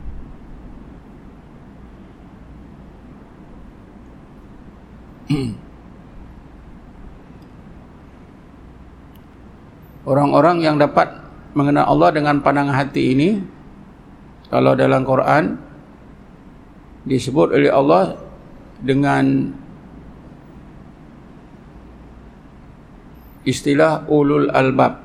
Orang-orang 10.09 10.65
yang 10.65 10.81
dapat 10.81 11.21
mengenal 11.53 11.85
Allah 11.85 12.09
dengan 12.17 12.41
pandangan 12.41 12.73
hati 12.73 13.13
ini 13.13 13.37
kalau 14.49 14.73
dalam 14.73 15.05
Quran 15.05 15.61
disebut 17.05 17.53
oleh 17.53 17.69
Allah 17.69 18.17
dengan 18.81 19.53
istilah 23.45 24.09
ulul 24.09 24.49
albab. 24.49 25.05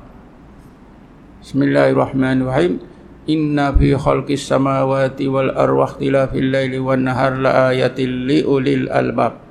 Bismillahirrahmanirrahim. 1.44 2.80
Inna 3.28 3.76
fi 3.76 3.92
khalqis 3.96 4.48
samawati 4.48 5.28
wal 5.28 5.52
arwah 5.52 5.96
fil 5.96 6.48
laili 6.48 6.80
wan 6.80 7.04
nahar 7.08 7.40
la 7.40 7.72
ayatil 7.72 8.28
li 8.28 8.44
ulil 8.44 8.88
albab 8.88 9.43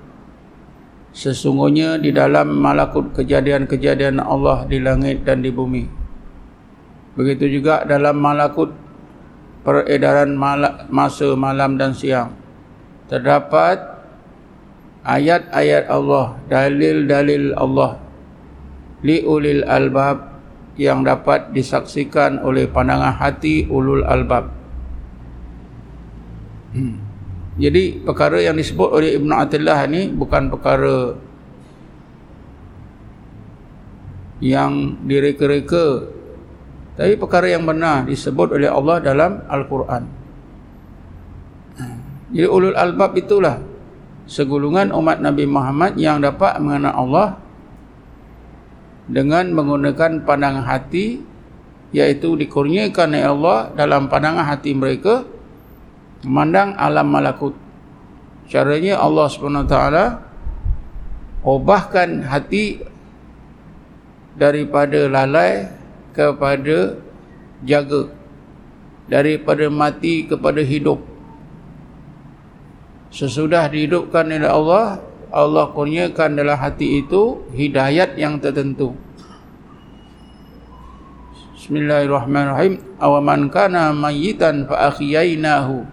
Sesungguhnya 1.13 2.01
di 2.01 2.09
dalam 2.09 2.57
malakut 2.57 3.13
kejadian-kejadian 3.13 4.17
Allah 4.17 4.65
di 4.65 4.81
langit 4.81 5.21
dan 5.21 5.45
di 5.45 5.53
bumi. 5.53 5.85
Begitu 7.13 7.61
juga 7.61 7.85
dalam 7.85 8.17
malakut 8.17 8.73
peredaran 9.61 10.33
masa 10.89 11.37
malam 11.37 11.77
dan 11.77 11.93
siang. 11.93 12.33
Terdapat 13.05 13.77
ayat-ayat 15.05 15.85
Allah, 15.93 16.33
dalil-dalil 16.49 17.53
Allah 17.53 18.01
li 19.03 19.21
ulil 19.21 19.67
albab 19.67 20.33
yang 20.79 21.05
dapat 21.05 21.53
disaksikan 21.53 22.41
oleh 22.41 22.65
pandangan 22.65 23.13
hati 23.13 23.69
ulul 23.69 24.01
albab. 24.07 24.49
Hmm. 26.73 27.02
Jadi 27.53 28.01
perkara 28.01 28.41
yang 28.41 28.57
disebut 28.57 28.89
oleh 28.89 29.13
Ibn 29.21 29.29
Atillah 29.45 29.85
ni 29.85 30.09
bukan 30.09 30.49
perkara 30.49 31.13
yang 34.41 34.99
direka-reka 35.05 36.09
tapi 36.93 37.17
perkara 37.17 37.49
yang 37.49 37.65
benar 37.65 38.05
disebut 38.05 38.53
oleh 38.53 38.69
Allah 38.69 39.01
dalam 39.01 39.41
Al-Quran. 39.49 40.03
Jadi 42.33 42.47
ulul 42.49 42.77
albab 42.77 43.17
itulah 43.17 43.61
segulungan 44.25 44.93
umat 44.93 45.21
Nabi 45.21 45.45
Muhammad 45.45 45.97
yang 45.97 46.21
dapat 46.21 46.57
mengenal 46.61 46.93
Allah 46.93 47.27
dengan 49.09 49.53
menggunakan 49.53 50.21
pandangan 50.25 50.65
hati 50.65 51.21
yaitu 51.93 52.33
dikurniakan 52.33 53.13
oleh 53.13 53.25
Allah 53.25 53.57
dalam 53.77 54.09
pandangan 54.09 54.49
hati 54.49 54.73
mereka 54.73 55.25
memandang 56.23 56.73
alam 56.79 57.07
malakut. 57.11 57.53
Caranya 58.47 58.99
Allah 58.99 59.27
SWT 59.27 59.75
ubahkan 61.43 62.23
hati 62.27 62.79
daripada 64.35 65.11
lalai 65.11 65.67
kepada 66.15 66.99
jaga 67.63 68.11
daripada 69.07 69.67
mati 69.67 70.27
kepada 70.27 70.63
hidup. 70.63 70.99
Sesudah 73.13 73.69
dihidupkan 73.69 74.25
oleh 74.31 74.49
Allah 74.49 74.85
Allah 75.33 75.69
kurniakan 75.69 76.39
dalam 76.39 76.57
hati 76.57 77.03
itu 77.03 77.45
hidayat 77.53 78.15
yang 78.17 78.39
tertentu. 78.39 78.95
Bismillahirrahmanirrahim. 81.57 82.83
Awaman 82.99 83.47
kana 83.47 83.95
mayyitan 83.95 84.67
fa 84.67 84.91
akhyainahu 84.91 85.92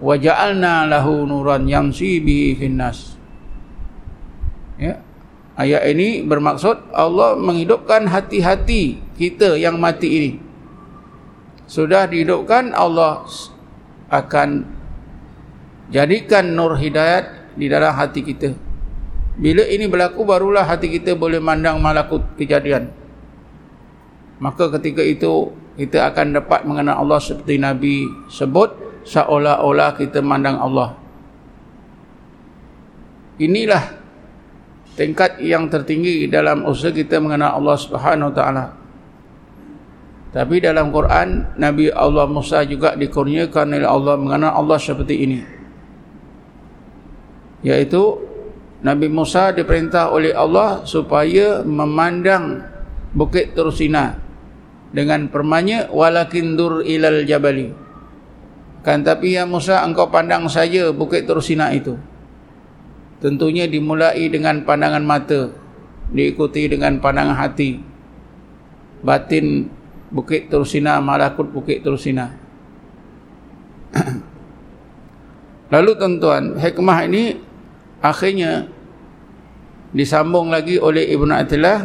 wa 0.00 0.16
ja'alna 0.16 0.88
lahu 0.88 1.28
nuran 1.28 1.68
yamshi 1.68 2.18
bihi 2.18 2.56
finnas. 2.56 3.20
Ya. 4.80 5.04
Ayat 5.60 5.92
ini 5.92 6.24
bermaksud 6.24 6.88
Allah 6.96 7.36
menghidupkan 7.36 8.08
hati-hati 8.08 8.96
kita 9.20 9.60
yang 9.60 9.76
mati 9.76 10.08
ini. 10.08 10.32
Sudah 11.68 12.08
dihidupkan 12.08 12.72
Allah 12.72 13.28
akan 14.08 14.64
jadikan 15.92 16.56
nur 16.56 16.80
hidayat 16.80 17.52
di 17.60 17.68
dalam 17.68 17.92
hati 17.92 18.24
kita. 18.24 18.56
Bila 19.36 19.68
ini 19.68 19.84
berlaku 19.84 20.24
barulah 20.24 20.64
hati 20.64 20.88
kita 20.96 21.12
boleh 21.12 21.44
mandang 21.44 21.76
malakut 21.76 22.24
kejadian. 22.40 22.88
Maka 24.40 24.72
ketika 24.80 25.04
itu 25.04 25.52
kita 25.76 26.08
akan 26.08 26.40
dapat 26.40 26.64
mengenal 26.64 27.04
Allah 27.04 27.20
seperti 27.20 27.60
Nabi 27.60 28.08
sebut 28.32 28.89
seolah-olah 29.04 29.96
kita 29.96 30.20
mandang 30.20 30.60
Allah. 30.60 30.96
Inilah 33.40 33.96
tingkat 34.98 35.40
yang 35.40 35.72
tertinggi 35.72 36.28
dalam 36.28 36.68
usaha 36.68 36.92
kita 36.92 37.16
mengenal 37.22 37.56
Allah 37.56 37.76
Subhanahu 37.80 38.32
Taala. 38.36 38.76
Tapi 40.30 40.62
dalam 40.62 40.94
Quran 40.94 41.58
Nabi 41.58 41.90
Allah 41.90 42.28
Musa 42.30 42.62
juga 42.62 42.94
dikurniakan 42.94 43.66
oleh 43.74 43.88
Allah 43.88 44.14
mengenal 44.14 44.52
Allah 44.54 44.78
seperti 44.78 45.14
ini. 45.26 45.40
Yaitu 47.66 48.30
Nabi 48.80 49.10
Musa 49.10 49.50
diperintah 49.52 50.14
oleh 50.14 50.32
Allah 50.32 50.86
supaya 50.86 51.66
memandang 51.66 52.62
bukit 53.12 53.52
Tursina 53.58 54.16
dengan 54.94 55.26
permanya 55.28 55.90
walakin 55.90 56.54
dur 56.54 56.80
ilal 56.86 57.26
jabali 57.26 57.89
kan 58.80 59.04
tapi 59.04 59.36
ya 59.36 59.44
Musa 59.44 59.84
engkau 59.84 60.08
pandang 60.08 60.48
saja 60.48 60.92
bukit 60.94 61.28
Tursina 61.28 61.72
itu. 61.72 61.96
Tentunya 63.20 63.68
dimulai 63.68 64.24
dengan 64.32 64.64
pandangan 64.64 65.04
mata 65.04 65.52
diikuti 66.10 66.66
dengan 66.66 66.96
pandangan 66.98 67.36
hati. 67.36 67.80
Batin 69.00 69.68
bukit 70.10 70.50
Tursina 70.50 70.98
malakut 70.98 71.46
bukit 71.46 71.86
Tursina 71.86 72.34
lalu 75.72 75.90
tuan-tuan 75.94 76.58
hikmah 76.58 76.98
ini 77.06 77.38
akhirnya 78.02 78.66
disambung 79.94 80.50
lagi 80.50 80.82
oleh 80.82 81.06
Ibnu 81.14 81.30
Athilah 81.30 81.78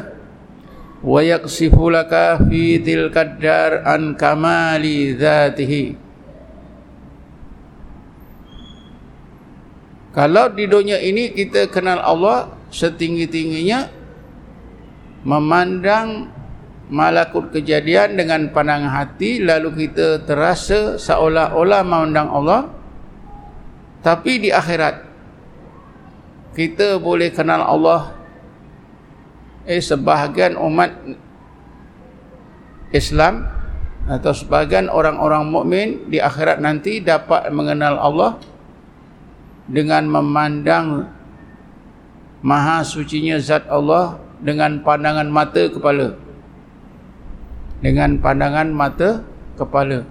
wa 1.05 1.21
yaksifu 1.21 1.93
laka 1.93 2.41
fi 2.49 2.81
tilkad 2.81 3.37
dar 3.37 3.85
an 3.85 4.17
kamali 4.17 5.13
dzatihi 5.13 6.04
kalau 10.15 10.47
di 10.47 10.63
dunia 10.63 10.95
ini 11.03 11.35
kita 11.35 11.67
kenal 11.67 11.99
Allah 11.99 12.55
setinggi-tingginya 12.71 13.91
memandang 15.27 16.31
malakut 16.87 17.51
kejadian 17.51 18.15
dengan 18.15 18.47
pandangan 18.55 18.95
hati 18.95 19.43
lalu 19.43 19.85
kita 19.85 20.23
terasa 20.23 20.95
seolah-olah 20.95 21.83
memandang 21.83 22.31
Allah. 22.31 22.71
Tapi 23.99 24.47
di 24.47 24.49
akhirat 24.55 25.03
kita 26.55 26.95
boleh 27.03 27.35
kenal 27.35 27.59
Allah 27.59 28.15
eh 29.67 29.83
sebahagian 29.83 30.55
umat 30.55 30.95
Islam 32.95 33.51
atau 34.07 34.31
sebahagian 34.31 34.87
orang-orang 34.87 35.43
mukmin 35.43 35.89
di 36.07 36.23
akhirat 36.23 36.63
nanti 36.63 37.03
dapat 37.03 37.51
mengenal 37.51 37.99
Allah 37.99 38.39
dengan 39.65 40.05
memandang 40.05 41.09
maha 42.45 42.85
sucinya 42.85 43.41
zat 43.41 43.65
Allah 43.65 44.21
dengan 44.41 44.81
pandangan 44.85 45.25
mata 45.29 45.65
kepala. 45.69 46.13
Dengan 47.81 48.17
pandangan 48.21 48.69
mata 48.69 49.25
kepala. 49.57 50.05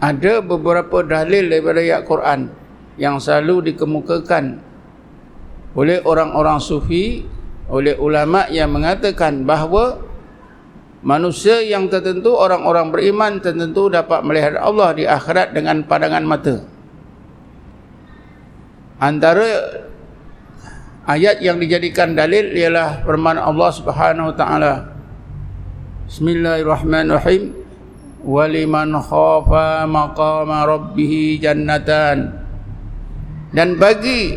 Ada 0.00 0.40
beberapa 0.40 1.04
dalil 1.04 1.52
daripada 1.52 1.80
ayat 1.84 2.08
Quran 2.08 2.40
yang 2.96 3.20
selalu 3.20 3.72
dikemukakan 3.72 4.64
oleh 5.76 6.00
orang-orang 6.02 6.56
sufi 6.56 7.24
oleh 7.70 7.94
ulama 8.00 8.48
yang 8.50 8.72
mengatakan 8.74 9.44
bahawa 9.46 10.02
manusia 11.00 11.64
yang 11.64 11.88
tertentu 11.88 12.36
orang-orang 12.36 12.92
beriman 12.92 13.40
tertentu 13.40 13.88
dapat 13.88 14.20
melihat 14.24 14.60
Allah 14.60 14.92
di 14.92 15.04
akhirat 15.08 15.56
dengan 15.56 15.84
pandangan 15.84 16.24
mata. 16.24 16.56
Antara 19.00 19.80
ayat 21.08 21.40
yang 21.40 21.56
dijadikan 21.56 22.12
dalil 22.12 22.52
ialah 22.52 23.00
firman 23.00 23.40
Allah 23.40 23.70
Subhanahu 23.72 24.28
wa 24.32 24.36
taala. 24.36 24.74
Bismillahirrahmanirrahim. 26.04 27.56
Waliman 28.20 29.00
khafa 29.00 29.88
maqama 29.88 30.68
rabbih 30.68 31.40
jannatan. 31.40 32.44
Dan 33.56 33.80
bagi 33.80 34.36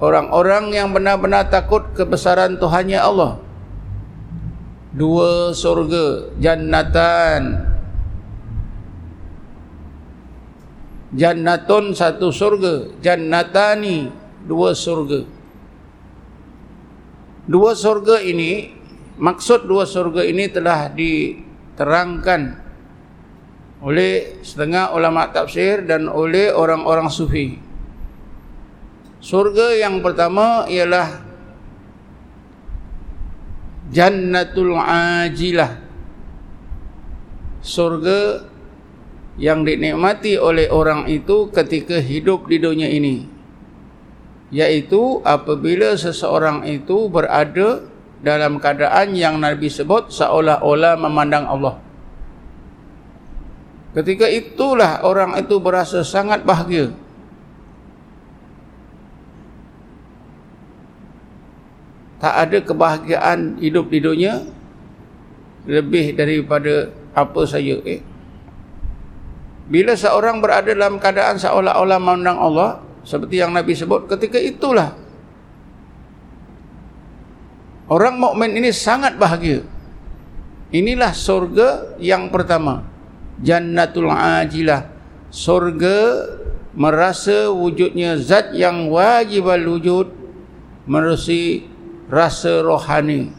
orang-orang 0.00 0.72
yang 0.72 0.88
benar-benar 0.96 1.52
takut 1.52 1.84
kebesaran 1.92 2.56
Tuhannya 2.56 2.96
Allah 2.96 3.49
dua 4.94 5.54
surga 5.54 6.34
jannatan. 6.38 7.42
Jannatun 11.10 11.90
satu 11.90 12.30
surga 12.30 13.02
jannatani 13.02 14.10
dua 14.46 14.74
surga. 14.74 15.26
Dua 17.50 17.74
surga 17.74 18.22
ini 18.22 18.70
maksud 19.18 19.66
dua 19.66 19.90
surga 19.90 20.22
ini 20.22 20.46
telah 20.46 20.86
diterangkan 20.94 22.62
oleh 23.82 24.38
setengah 24.44 24.94
ulama 24.94 25.34
tafsir 25.34 25.82
dan 25.82 26.06
oleh 26.06 26.54
orang-orang 26.54 27.10
sufi. 27.10 27.58
Surga 29.18 29.76
yang 29.82 29.98
pertama 30.00 30.70
ialah 30.70 31.29
Jannatul 33.90 34.78
Ajilah. 34.78 35.82
Surga 37.60 38.46
yang 39.36 39.66
dinikmati 39.66 40.38
oleh 40.38 40.70
orang 40.70 41.10
itu 41.10 41.50
ketika 41.50 41.98
hidup 41.98 42.46
di 42.46 42.62
dunia 42.62 42.86
ini. 42.86 43.26
Yaitu 44.54 45.22
apabila 45.26 45.94
seseorang 45.98 46.66
itu 46.66 47.10
berada 47.10 47.82
dalam 48.22 48.62
keadaan 48.62 49.14
yang 49.18 49.42
Nabi 49.42 49.66
sebut 49.66 50.14
seolah-olah 50.14 50.94
memandang 50.94 51.46
Allah. 51.50 51.82
Ketika 53.90 54.30
itulah 54.30 55.02
orang 55.02 55.34
itu 55.34 55.58
berasa 55.58 56.06
sangat 56.06 56.46
bahagia. 56.46 56.94
Tak 62.20 62.34
ada 62.36 62.58
kebahagiaan 62.60 63.56
hidup 63.58 63.88
di 63.88 63.98
dunia 64.04 64.44
lebih 65.64 66.12
daripada 66.12 66.92
apa 67.16 67.40
saya 67.48 67.80
eh? 67.88 68.04
Bila 69.70 69.94
seorang 69.94 70.42
berada 70.42 70.66
dalam 70.74 70.98
keadaan 70.98 71.38
seolah-olah 71.38 71.98
memandang 72.02 72.38
Allah 72.42 72.82
seperti 73.06 73.38
yang 73.38 73.54
Nabi 73.54 73.72
sebut 73.72 74.10
ketika 74.10 74.36
itulah 74.36 74.98
orang 77.86 78.18
mukmin 78.18 78.50
ini 78.58 78.74
sangat 78.74 79.14
bahagia. 79.14 79.62
Inilah 80.70 81.14
surga 81.14 81.98
yang 81.98 82.30
pertama. 82.30 82.86
Jannatul 83.42 84.10
ajilah. 84.10 84.86
Surga 85.30 85.98
merasa 86.74 87.50
wujudnya 87.50 88.18
zat 88.18 88.54
yang 88.54 88.90
wajib 88.90 89.46
wujud 89.46 90.10
merusi 90.86 91.69
rasa 92.10 92.60
rohani 92.60 93.30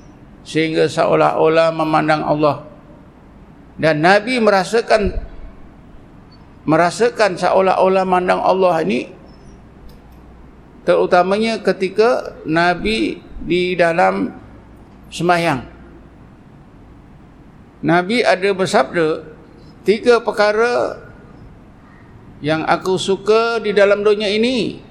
sehingga 0.41 0.87
seolah-olah 0.87 1.75
memandang 1.75 2.23
Allah. 2.23 2.65
Dan 3.77 4.01
Nabi 4.01 4.39
merasakan 4.39 5.21
merasakan 6.63 7.35
seolah-olah 7.35 8.03
memandang 8.07 8.41
Allah 8.41 8.81
ini 8.85 9.11
terutamanya 10.85 11.61
ketika 11.61 12.39
Nabi 12.47 13.21
di 13.43 13.75
dalam 13.77 14.33
semayang. 15.11 15.65
Nabi 17.81 18.21
ada 18.21 18.49
bersabda 18.53 19.25
tiga 19.81 20.21
perkara 20.21 21.01
yang 22.41 22.65
aku 22.65 22.97
suka 22.97 23.61
di 23.61 23.73
dalam 23.73 24.05
dunia 24.05 24.29
ini. 24.29 24.81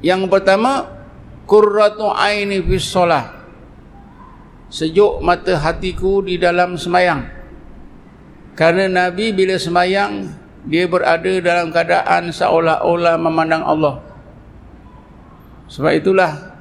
Yang 0.00 0.30
pertama 0.32 0.97
qurratu 1.48 2.12
aini 2.12 2.60
fi 2.60 2.76
solah. 2.76 3.24
Sejuk 4.68 5.24
mata 5.24 5.56
hatiku 5.56 6.20
di 6.20 6.36
dalam 6.36 6.76
semayang. 6.76 7.24
Kerana 8.52 9.08
Nabi 9.08 9.32
bila 9.32 9.56
semayang 9.56 10.28
dia 10.68 10.84
berada 10.84 11.32
dalam 11.40 11.72
keadaan 11.72 12.28
seolah-olah 12.28 13.16
memandang 13.16 13.64
Allah. 13.64 14.04
Sebab 15.72 15.92
itulah 15.96 16.52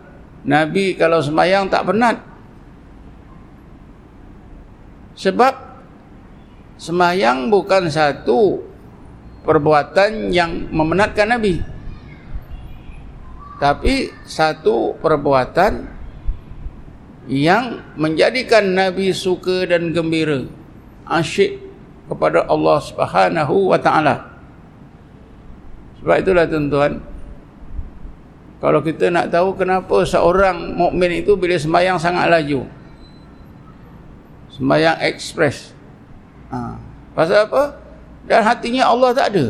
Nabi 0.48 0.96
kalau 0.96 1.20
semayang 1.20 1.68
tak 1.68 1.84
penat. 1.84 2.24
Sebab 5.20 5.54
semayang 6.80 7.52
bukan 7.52 7.92
satu 7.92 8.64
perbuatan 9.44 10.32
yang 10.32 10.72
memenatkan 10.72 11.36
Nabi 11.36 11.77
tapi 13.58 14.14
satu 14.26 14.94
perbuatan 15.02 15.90
yang 17.28 17.84
menjadikan 17.98 18.64
Nabi 18.72 19.12
suka 19.12 19.68
dan 19.68 19.92
gembira 19.92 20.48
asyik 21.10 21.60
kepada 22.08 22.48
Allah 22.48 22.78
Subhanahu 22.80 23.74
wa 23.74 23.80
taala. 23.82 24.38
Sebab 26.00 26.16
itulah 26.24 26.46
tuan-tuan 26.48 27.04
kalau 28.58 28.82
kita 28.82 29.14
nak 29.14 29.30
tahu 29.30 29.54
kenapa 29.54 30.02
seorang 30.02 30.74
mukmin 30.74 31.22
itu 31.22 31.38
bila 31.38 31.54
sembahyang 31.58 32.02
sangat 32.02 32.26
laju. 32.26 32.66
Sembahyang 34.54 34.98
ekspres. 35.06 35.78
Ha. 36.50 36.78
Pasal 37.14 37.46
apa? 37.46 37.78
Dan 38.26 38.42
hatinya 38.42 38.90
Allah 38.90 39.14
tak 39.14 39.38
ada. 39.38 39.48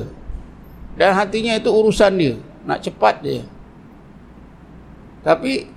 Dan 0.99 1.15
hatinya 1.15 1.55
itu 1.55 1.71
urusan 1.71 2.19
dia. 2.19 2.35
Nak 2.67 2.83
cepat 2.83 3.23
dia. 3.23 3.47
Tapi 5.21 5.69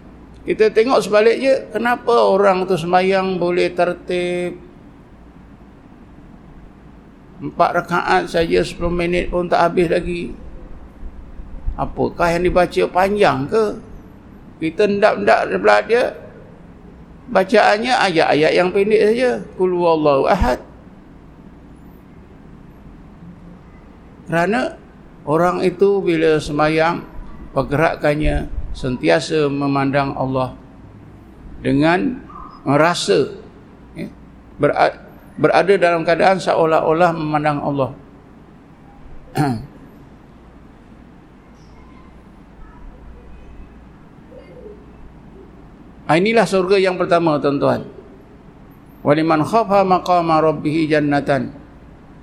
kita 0.48 0.72
tengok 0.72 1.04
sebaliknya, 1.04 1.68
kenapa 1.68 2.16
orang 2.16 2.64
tu 2.64 2.74
semayang 2.74 3.36
boleh 3.36 3.68
tertib? 3.76 4.56
Empat 7.40 7.70
rakaat 7.72 8.22
saja 8.28 8.60
10 8.60 8.76
minit 8.92 9.32
pun 9.32 9.48
tak 9.48 9.64
habis 9.68 9.88
lagi. 9.88 10.32
Apakah 11.76 12.36
yang 12.36 12.44
dibaca 12.44 12.82
panjang 12.92 13.48
ke? 13.48 13.64
Kita 14.60 14.84
ndak-ndak 14.84 15.40
sebelah 15.48 15.80
dia. 15.88 16.04
Bacaannya 17.32 17.94
ayat-ayat 17.96 18.52
yang 18.52 18.68
pendek 18.68 19.02
saja. 19.12 19.30
Kul 19.56 19.72
wallahu 19.72 20.28
ahad. 20.28 20.60
Kerana 24.28 24.76
orang 25.24 25.64
itu 25.64 26.04
bila 26.04 26.36
semayang, 26.36 27.08
pergerakannya 27.56 28.59
sentiasa 28.80 29.44
memandang 29.52 30.16
Allah 30.16 30.56
dengan 31.60 32.16
merasa 32.64 33.36
ya, 33.92 34.08
berada 35.36 35.76
dalam 35.76 36.00
keadaan 36.08 36.40
seolah-olah 36.40 37.12
memandang 37.12 37.60
Allah. 37.60 37.92
Inilah 46.10 46.42
surga 46.48 46.80
yang 46.80 46.98
pertama 46.98 47.38
tuan-tuan. 47.38 47.86
Waliman 49.06 49.46
khafa 49.46 49.86
maqama 49.86 50.42
rabbih 50.42 50.90
jannatan. 50.90 51.54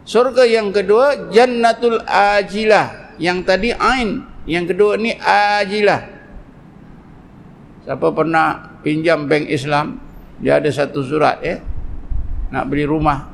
Surga 0.03 0.43
yang 0.43 0.75
kedua 0.75 1.31
jannatul 1.31 2.03
ajilah. 2.03 3.15
Yang 3.17 3.39
tadi 3.47 3.71
ain, 3.73 4.27
yang 4.45 4.67
kedua 4.67 4.99
ni 4.99 5.15
ajilah. 5.15 6.16
Siapa 7.87 8.11
pernah 8.11 8.75
pinjam 8.83 9.31
bank 9.31 9.47
Islam, 9.47 9.95
dia 10.43 10.59
ada 10.59 10.67
satu 10.67 10.99
surat 11.07 11.39
ya. 11.39 11.63
Nak 12.51 12.67
beli 12.67 12.83
rumah. 12.83 13.31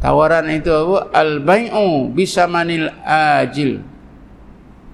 Tawaran 0.00 0.48
itu 0.48 0.72
apa? 0.72 1.12
Al-bai'u 1.12 2.08
bisamanil 2.08 2.88
ajil. 3.04 3.84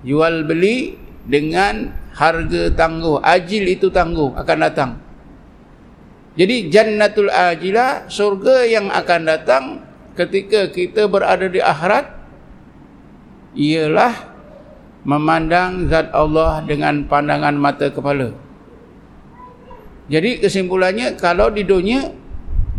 Jual 0.02 0.50
beli 0.50 0.98
dengan 1.30 1.94
harga 2.18 2.74
tangguh. 2.74 3.22
Ajil 3.22 3.70
itu 3.70 3.86
tangguh 3.86 4.34
akan 4.34 4.58
datang. 4.58 4.98
Jadi 6.34 6.74
jannatul 6.74 7.30
ajilah 7.30 8.10
surga 8.10 8.66
yang 8.66 8.90
akan 8.90 9.20
datang 9.30 9.64
ketika 10.18 10.74
kita 10.74 11.06
berada 11.06 11.46
di 11.46 11.62
akhirat 11.62 12.06
ialah 13.54 14.29
memandang 15.04 15.88
zat 15.88 16.12
Allah 16.12 16.60
dengan 16.64 17.04
pandangan 17.08 17.56
mata 17.56 17.88
kepala. 17.88 18.32
Jadi 20.10 20.42
kesimpulannya 20.42 21.14
kalau 21.16 21.48
di 21.54 21.62
dunia 21.62 22.10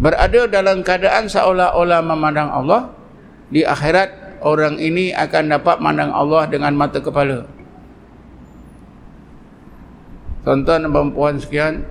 berada 0.01 0.45
dalam 0.49 0.83
keadaan 0.83 1.31
seolah-olah 1.31 2.01
memandang 2.03 2.49
Allah, 2.51 2.91
di 3.47 3.63
akhirat 3.63 4.41
orang 4.43 4.75
ini 4.81 5.13
akan 5.13 5.55
dapat 5.55 5.79
memandang 5.79 6.11
Allah 6.11 6.43
dengan 6.49 6.73
mata 6.75 6.99
kepala. 6.99 7.45
Tuan-tuan 10.41 10.89
dan 10.89 11.13
puan 11.13 11.37
sekian, 11.37 11.85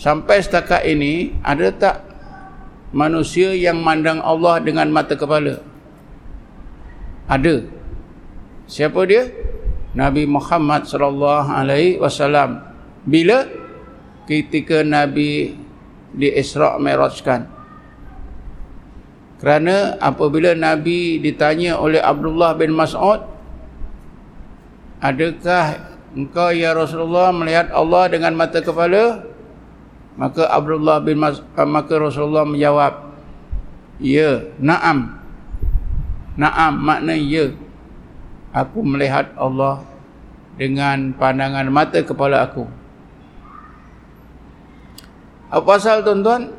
sampai 0.00 0.40
setakat 0.40 0.88
ini 0.88 1.36
ada 1.44 1.68
tak 1.68 1.96
manusia 2.96 3.52
yang 3.52 3.84
memandang 3.84 4.24
Allah 4.24 4.56
dengan 4.64 4.88
mata 4.88 5.12
kepala? 5.12 5.60
Ada. 7.28 7.73
Siapa 8.64 9.04
dia? 9.04 9.28
Nabi 9.94 10.26
Muhammad 10.26 10.88
sallallahu 10.90 11.48
alaihi 11.52 12.00
wasallam. 12.02 12.64
Bila 13.06 13.46
ketika 14.24 14.80
Nabi 14.82 15.54
di 16.14 16.28
Isra' 16.32 16.80
Mi'rajkan. 16.80 17.46
Kerana 19.38 20.00
apabila 20.00 20.56
Nabi 20.56 21.20
ditanya 21.20 21.76
oleh 21.76 22.00
Abdullah 22.00 22.56
bin 22.56 22.72
Mas'ud, 22.72 23.20
adakah 25.04 25.92
engkau 26.16 26.48
ya 26.54 26.72
Rasulullah 26.72 27.28
melihat 27.34 27.68
Allah 27.74 28.08
dengan 28.08 28.32
mata 28.32 28.64
kepala? 28.64 29.26
Maka 30.14 30.46
Abdullah 30.48 31.02
bin 31.02 31.18
Mas 31.18 31.42
maka 31.58 31.98
Rasulullah 31.98 32.46
menjawab, 32.46 33.12
"Ya, 33.98 34.46
na'am." 34.62 35.18
Na'am 36.38 36.74
makna 36.78 37.18
ya 37.18 37.50
aku 38.54 38.86
melihat 38.86 39.34
Allah 39.34 39.82
dengan 40.54 41.10
pandangan 41.18 41.66
mata 41.66 41.98
kepala 42.06 42.46
aku. 42.46 42.70
Apa 45.50 45.66
pasal 45.66 46.06
tuan-tuan? 46.06 46.54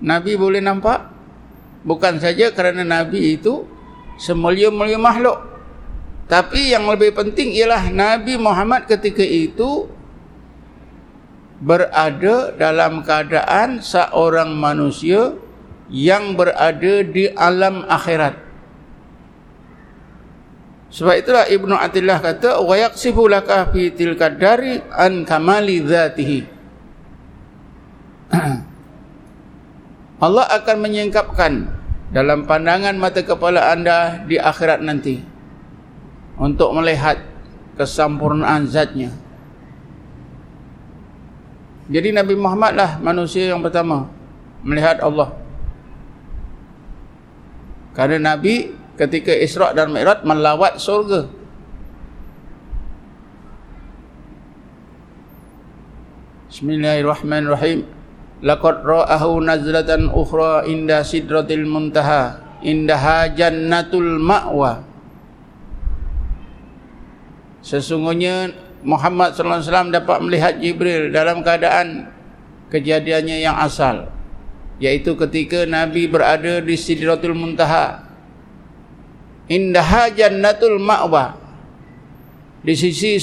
Nabi 0.00 0.36
boleh 0.36 0.60
nampak? 0.60 1.08
Bukan 1.84 2.20
saja 2.20 2.52
kerana 2.52 2.84
Nabi 2.84 3.40
itu 3.40 3.64
semulia-mulia 4.20 5.00
makhluk. 5.00 5.40
Tapi 6.28 6.76
yang 6.76 6.86
lebih 6.86 7.16
penting 7.16 7.56
ialah 7.56 7.90
Nabi 7.90 8.36
Muhammad 8.36 8.86
ketika 8.86 9.24
itu 9.24 9.88
berada 11.60 12.56
dalam 12.56 13.04
keadaan 13.04 13.84
seorang 13.84 14.54
manusia 14.56 15.36
yang 15.92 16.38
berada 16.38 17.04
di 17.04 17.28
alam 17.36 17.84
akhirat. 17.84 18.49
Sebab 20.90 21.14
itulah 21.14 21.46
Ibnu 21.46 21.70
Atillah 21.70 22.18
kata 22.18 22.66
wa 22.66 22.74
yaqsifu 22.74 23.30
laka 23.30 23.70
fi 23.70 23.94
tilka 23.94 24.26
dari 24.26 24.82
an 24.90 25.22
kamali 25.22 25.86
dzatihi. 25.86 26.38
Allah 30.26 30.46
akan 30.50 30.76
menyingkapkan 30.82 31.52
dalam 32.10 32.42
pandangan 32.42 32.98
mata 32.98 33.22
kepala 33.22 33.70
anda 33.70 34.26
di 34.26 34.34
akhirat 34.34 34.82
nanti 34.82 35.22
untuk 36.34 36.74
melihat 36.74 37.22
kesempurnaan 37.78 38.66
zatnya. 38.66 39.14
Jadi 41.86 42.14
Nabi 42.14 42.34
Muhammad 42.34 42.74
lah 42.74 42.90
manusia 42.98 43.46
yang 43.46 43.62
pertama 43.62 44.10
melihat 44.66 44.98
Allah. 45.02 45.38
Karena 47.94 48.34
Nabi 48.34 48.79
ketika 49.00 49.32
Isra' 49.32 49.72
dan 49.72 49.96
Mi'raj 49.96 50.20
melawat 50.28 50.76
surga. 50.76 51.24
Bismillahirrahmanirrahim. 56.52 57.88
Laqad 58.44 58.84
ra'ahu 58.84 59.40
nazlatan 59.40 60.12
ukhra 60.12 60.68
inda 60.68 61.00
sidratil 61.00 61.64
muntaha 61.64 62.44
indaha 62.60 63.32
jannatul 63.32 64.20
ma'wa. 64.20 64.84
Sesungguhnya 67.64 68.52
Muhammad 68.84 69.32
sallallahu 69.36 69.60
alaihi 69.60 69.68
wasallam 69.68 69.92
dapat 69.92 70.18
melihat 70.24 70.54
Jibril 70.60 71.12
dalam 71.12 71.44
keadaan 71.44 72.08
kejadiannya 72.72 73.44
yang 73.44 73.56
asal 73.60 74.08
yaitu 74.80 75.12
ketika 75.12 75.68
Nabi 75.68 76.08
berada 76.08 76.64
di 76.64 76.72
Sidratul 76.72 77.36
Muntaha 77.36 78.09
indaha 79.50 80.14
jannatul 80.14 80.78
ma'wa 80.78 81.34
di 82.62 82.78
sisi 82.78 83.18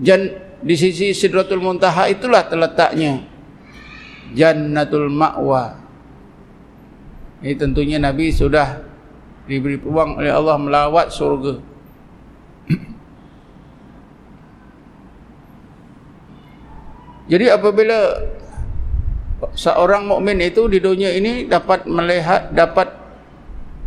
jan, 0.00 0.32
di 0.64 0.74
sisi 0.74 1.12
Sidratul 1.12 1.60
Muntaha 1.60 2.08
itulah 2.08 2.48
terletaknya. 2.48 3.20
Jannatul 4.32 5.12
ma'wa 5.12 5.88
ini 7.42 7.54
tentunya 7.54 7.98
Nabi 8.02 8.34
sudah 8.34 8.82
diberi 9.46 9.78
peluang 9.78 10.18
oleh 10.18 10.34
Allah 10.34 10.58
melawat 10.58 11.14
surga 11.14 11.62
jadi 17.30 17.54
apabila 17.54 18.18
seorang 19.54 20.10
mukmin 20.10 20.42
itu 20.42 20.66
di 20.66 20.82
dunia 20.82 21.14
ini 21.14 21.46
dapat 21.46 21.86
melihat 21.86 22.50
dapat 22.50 22.90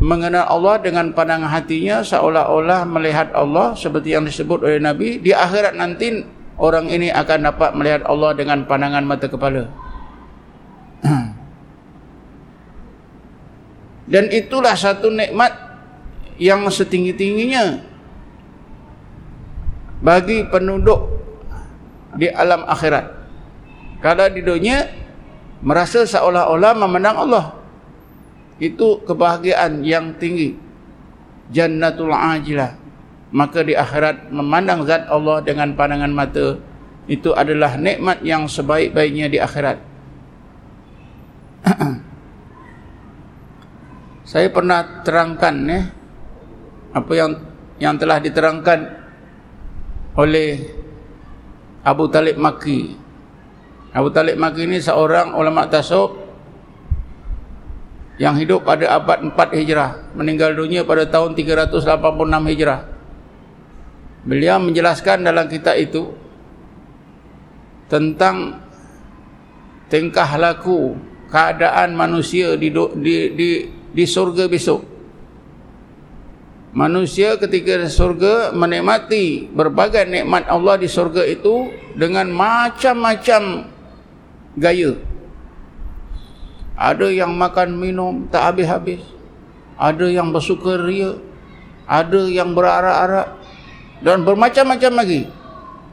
mengenal 0.02 0.49
Allah 0.49 0.82
dengan 0.82 1.14
pandangan 1.14 1.45
hatinya 1.54 2.02
seolah-olah 2.02 2.89
melihat 2.89 3.30
Allah 3.38 3.78
seperti 3.78 4.18
yang 4.18 4.26
disebut 4.26 4.66
oleh 4.66 4.82
Nabi 4.82 5.22
di 5.22 5.30
akhirat 5.30 5.78
nanti 5.78 6.26
orang 6.58 6.89
ini 6.89 7.14
akan 7.14 7.54
dapat 7.54 7.78
melihat 7.78 8.02
Allah 8.10 8.34
dengan 8.34 8.66
pandangan 8.66 9.06
mata 9.06 9.30
kepala. 9.30 9.70
Dan 14.12 14.34
itulah 14.34 14.74
satu 14.74 15.14
nikmat 15.14 15.54
yang 16.41 16.66
setinggi-tingginya 16.66 17.86
bagi 20.02 20.49
penduduk 20.49 21.14
di 22.18 22.26
alam 22.26 22.66
akhirat. 22.66 23.06
Kalau 24.02 24.26
di 24.34 24.41
dunia 24.41 24.89
merasa 25.62 26.02
seolah-olah 26.10 26.74
memandang 26.74 27.22
Allah 27.22 27.61
itu 28.62 29.01
kebahagiaan 29.09 29.82
yang 29.82 30.14
tinggi. 30.22 30.53
Jannatul 31.49 32.14
ajilah. 32.14 32.78
Maka 33.34 33.66
di 33.66 33.74
akhirat 33.74 34.30
memandang 34.30 34.86
zat 34.86 35.09
Allah 35.09 35.41
dengan 35.41 35.74
pandangan 35.74 36.14
mata 36.14 36.62
itu 37.09 37.34
adalah 37.34 37.74
nikmat 37.74 38.22
yang 38.22 38.45
sebaik-baiknya 38.45 39.34
di 39.34 39.41
akhirat. 39.41 39.82
Saya 44.30 44.47
pernah 44.53 45.01
terangkan 45.01 45.55
ya 45.66 45.82
apa 46.91 47.12
yang 47.18 47.32
yang 47.82 47.97
telah 47.97 48.22
diterangkan 48.22 48.80
oleh 50.22 50.70
Abu 51.82 52.05
Talib 52.14 52.38
Maki. 52.38 52.93
Abu 53.91 54.14
Talib 54.14 54.38
Maki 54.38 54.70
ini 54.70 54.78
seorang 54.78 55.34
ulama 55.34 55.66
tasawuf 55.66 56.20
yang 58.20 58.36
hidup 58.36 58.68
pada 58.68 58.91
abad 58.91 59.24
4 59.24 59.34
Hijrah, 59.55 60.12
meninggal 60.18 60.51
dunia 60.57 60.84
pada 60.84 61.07
tahun 61.07 61.38
386 61.38 62.51
Hijrah. 62.51 62.82
Beliau 64.22 64.62
menjelaskan 64.62 65.26
dalam 65.26 65.49
kitab 65.49 65.80
itu 65.80 66.14
tentang 67.89 68.62
tingkah 69.89 70.30
laku 70.38 70.95
keadaan 71.32 71.97
manusia 71.97 72.53
di 72.55 72.70
di 72.72 73.16
di, 73.34 73.49
di 73.68 74.03
surga 74.05 74.45
besok. 74.45 74.86
Manusia 76.72 77.36
ketika 77.36 77.84
di 77.84 77.89
surga 77.91 78.55
menikmati 78.55 79.51
berbagai 79.51 80.07
nikmat 80.07 80.47
Allah 80.47 80.80
di 80.80 80.88
surga 80.88 81.28
itu 81.28 81.68
dengan 81.99 82.32
macam-macam 82.32 83.68
gaya 84.55 85.11
ada 86.82 87.05
yang 87.13 87.38
makan 87.38 87.77
minum 87.77 88.25
tak 88.34 88.49
habis-habis. 88.49 89.05
Ada 89.77 90.09
yang 90.09 90.34
bersukaria 90.34 91.21
ada 91.86 92.25
yang 92.25 92.57
berarak-arak. 92.57 93.38
Dan 94.01 94.25
bermacam-macam 94.25 94.91
lagi. 94.97 95.21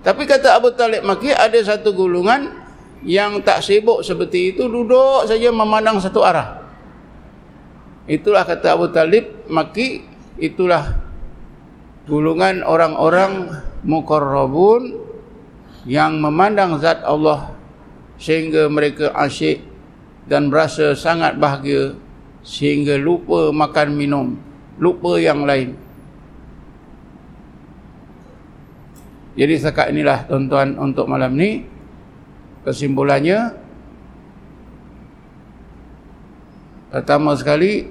Tapi 0.00 0.24
kata 0.24 0.56
Abu 0.56 0.72
Talib 0.72 1.04
Maki 1.04 1.28
ada 1.28 1.58
satu 1.60 1.92
gulungan 1.92 2.48
yang 3.04 3.44
tak 3.44 3.60
sibuk 3.60 4.00
seperti 4.00 4.56
itu 4.56 4.64
duduk 4.64 5.28
saja 5.28 5.52
memandang 5.52 6.00
satu 6.00 6.24
arah. 6.24 6.64
Itulah 8.08 8.48
kata 8.48 8.72
Abu 8.72 8.88
Talib 8.88 9.44
Maki 9.52 10.00
itulah 10.40 10.96
gulungan 12.08 12.64
orang-orang 12.64 13.60
mukarrabun 13.84 14.96
yang 15.84 16.16
memandang 16.16 16.80
zat 16.80 17.04
Allah 17.04 17.52
sehingga 18.16 18.72
mereka 18.72 19.12
asyik 19.12 19.67
dan 20.28 20.52
berasa 20.52 20.92
sangat 20.92 21.40
bahagia 21.40 21.96
sehingga 22.44 23.00
lupa 23.00 23.50
makan 23.50 23.96
minum 23.96 24.26
lupa 24.78 25.18
yang 25.18 25.42
lain. 25.42 25.74
Jadi 29.38 29.54
sekat 29.54 29.94
inilah 29.94 30.26
tuan-tuan 30.26 30.74
untuk 30.78 31.06
malam 31.06 31.38
ni 31.38 31.62
kesimpulannya 32.66 33.54
pertama 36.90 37.38
sekali 37.38 37.86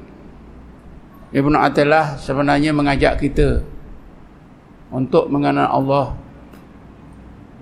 Ibn 1.31 1.53
Atillah 1.55 2.19
sebenarnya 2.19 2.75
mengajak 2.75 3.19
kita 3.19 3.63
untuk 4.91 5.31
mengenal 5.31 5.71
Allah. 5.71 6.07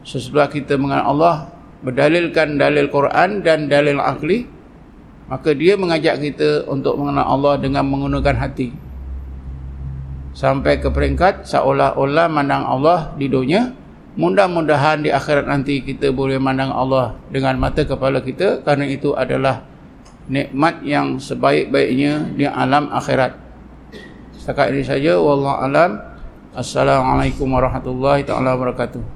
Sesudah 0.06 0.50
kita 0.50 0.78
mengenal 0.78 1.06
Allah 1.18 1.36
berdalilkan 1.82 2.58
dalil 2.58 2.90
Quran 2.90 3.42
dan 3.46 3.70
dalil 3.70 4.02
akli 4.02 4.55
maka 5.26 5.54
dia 5.58 5.74
mengajak 5.74 6.22
kita 6.22 6.70
untuk 6.70 7.02
mengenal 7.02 7.26
Allah 7.26 7.58
dengan 7.58 7.86
menggunakan 7.90 8.36
hati. 8.38 8.70
Sampai 10.36 10.84
ke 10.84 10.92
peringkat 10.92 11.48
seolah-olah 11.48 12.28
mandang 12.28 12.68
Allah 12.68 13.16
di 13.16 13.32
dunia 13.32 13.72
mudah-mudahan 14.20 15.04
di 15.04 15.12
akhirat 15.12 15.48
nanti 15.48 15.80
kita 15.84 16.12
boleh 16.12 16.40
mandang 16.40 16.72
Allah 16.72 17.16
dengan 17.32 17.56
mata 17.58 17.88
kepala 17.88 18.20
kita. 18.20 18.62
Kerana 18.62 18.86
itu 18.86 19.16
adalah 19.16 19.64
nikmat 20.28 20.84
yang 20.84 21.18
sebaik-baiknya 21.18 22.36
di 22.36 22.46
alam 22.46 22.92
akhirat. 22.92 23.34
Setakat 24.36 24.76
ini 24.76 24.84
saja 24.84 25.18
wallahu 25.18 25.58
alam. 25.64 25.92
Assalamualaikum 26.56 27.52
warahmatullahi 27.52 28.24
taala 28.24 28.56
wabarakatuh 28.56 29.16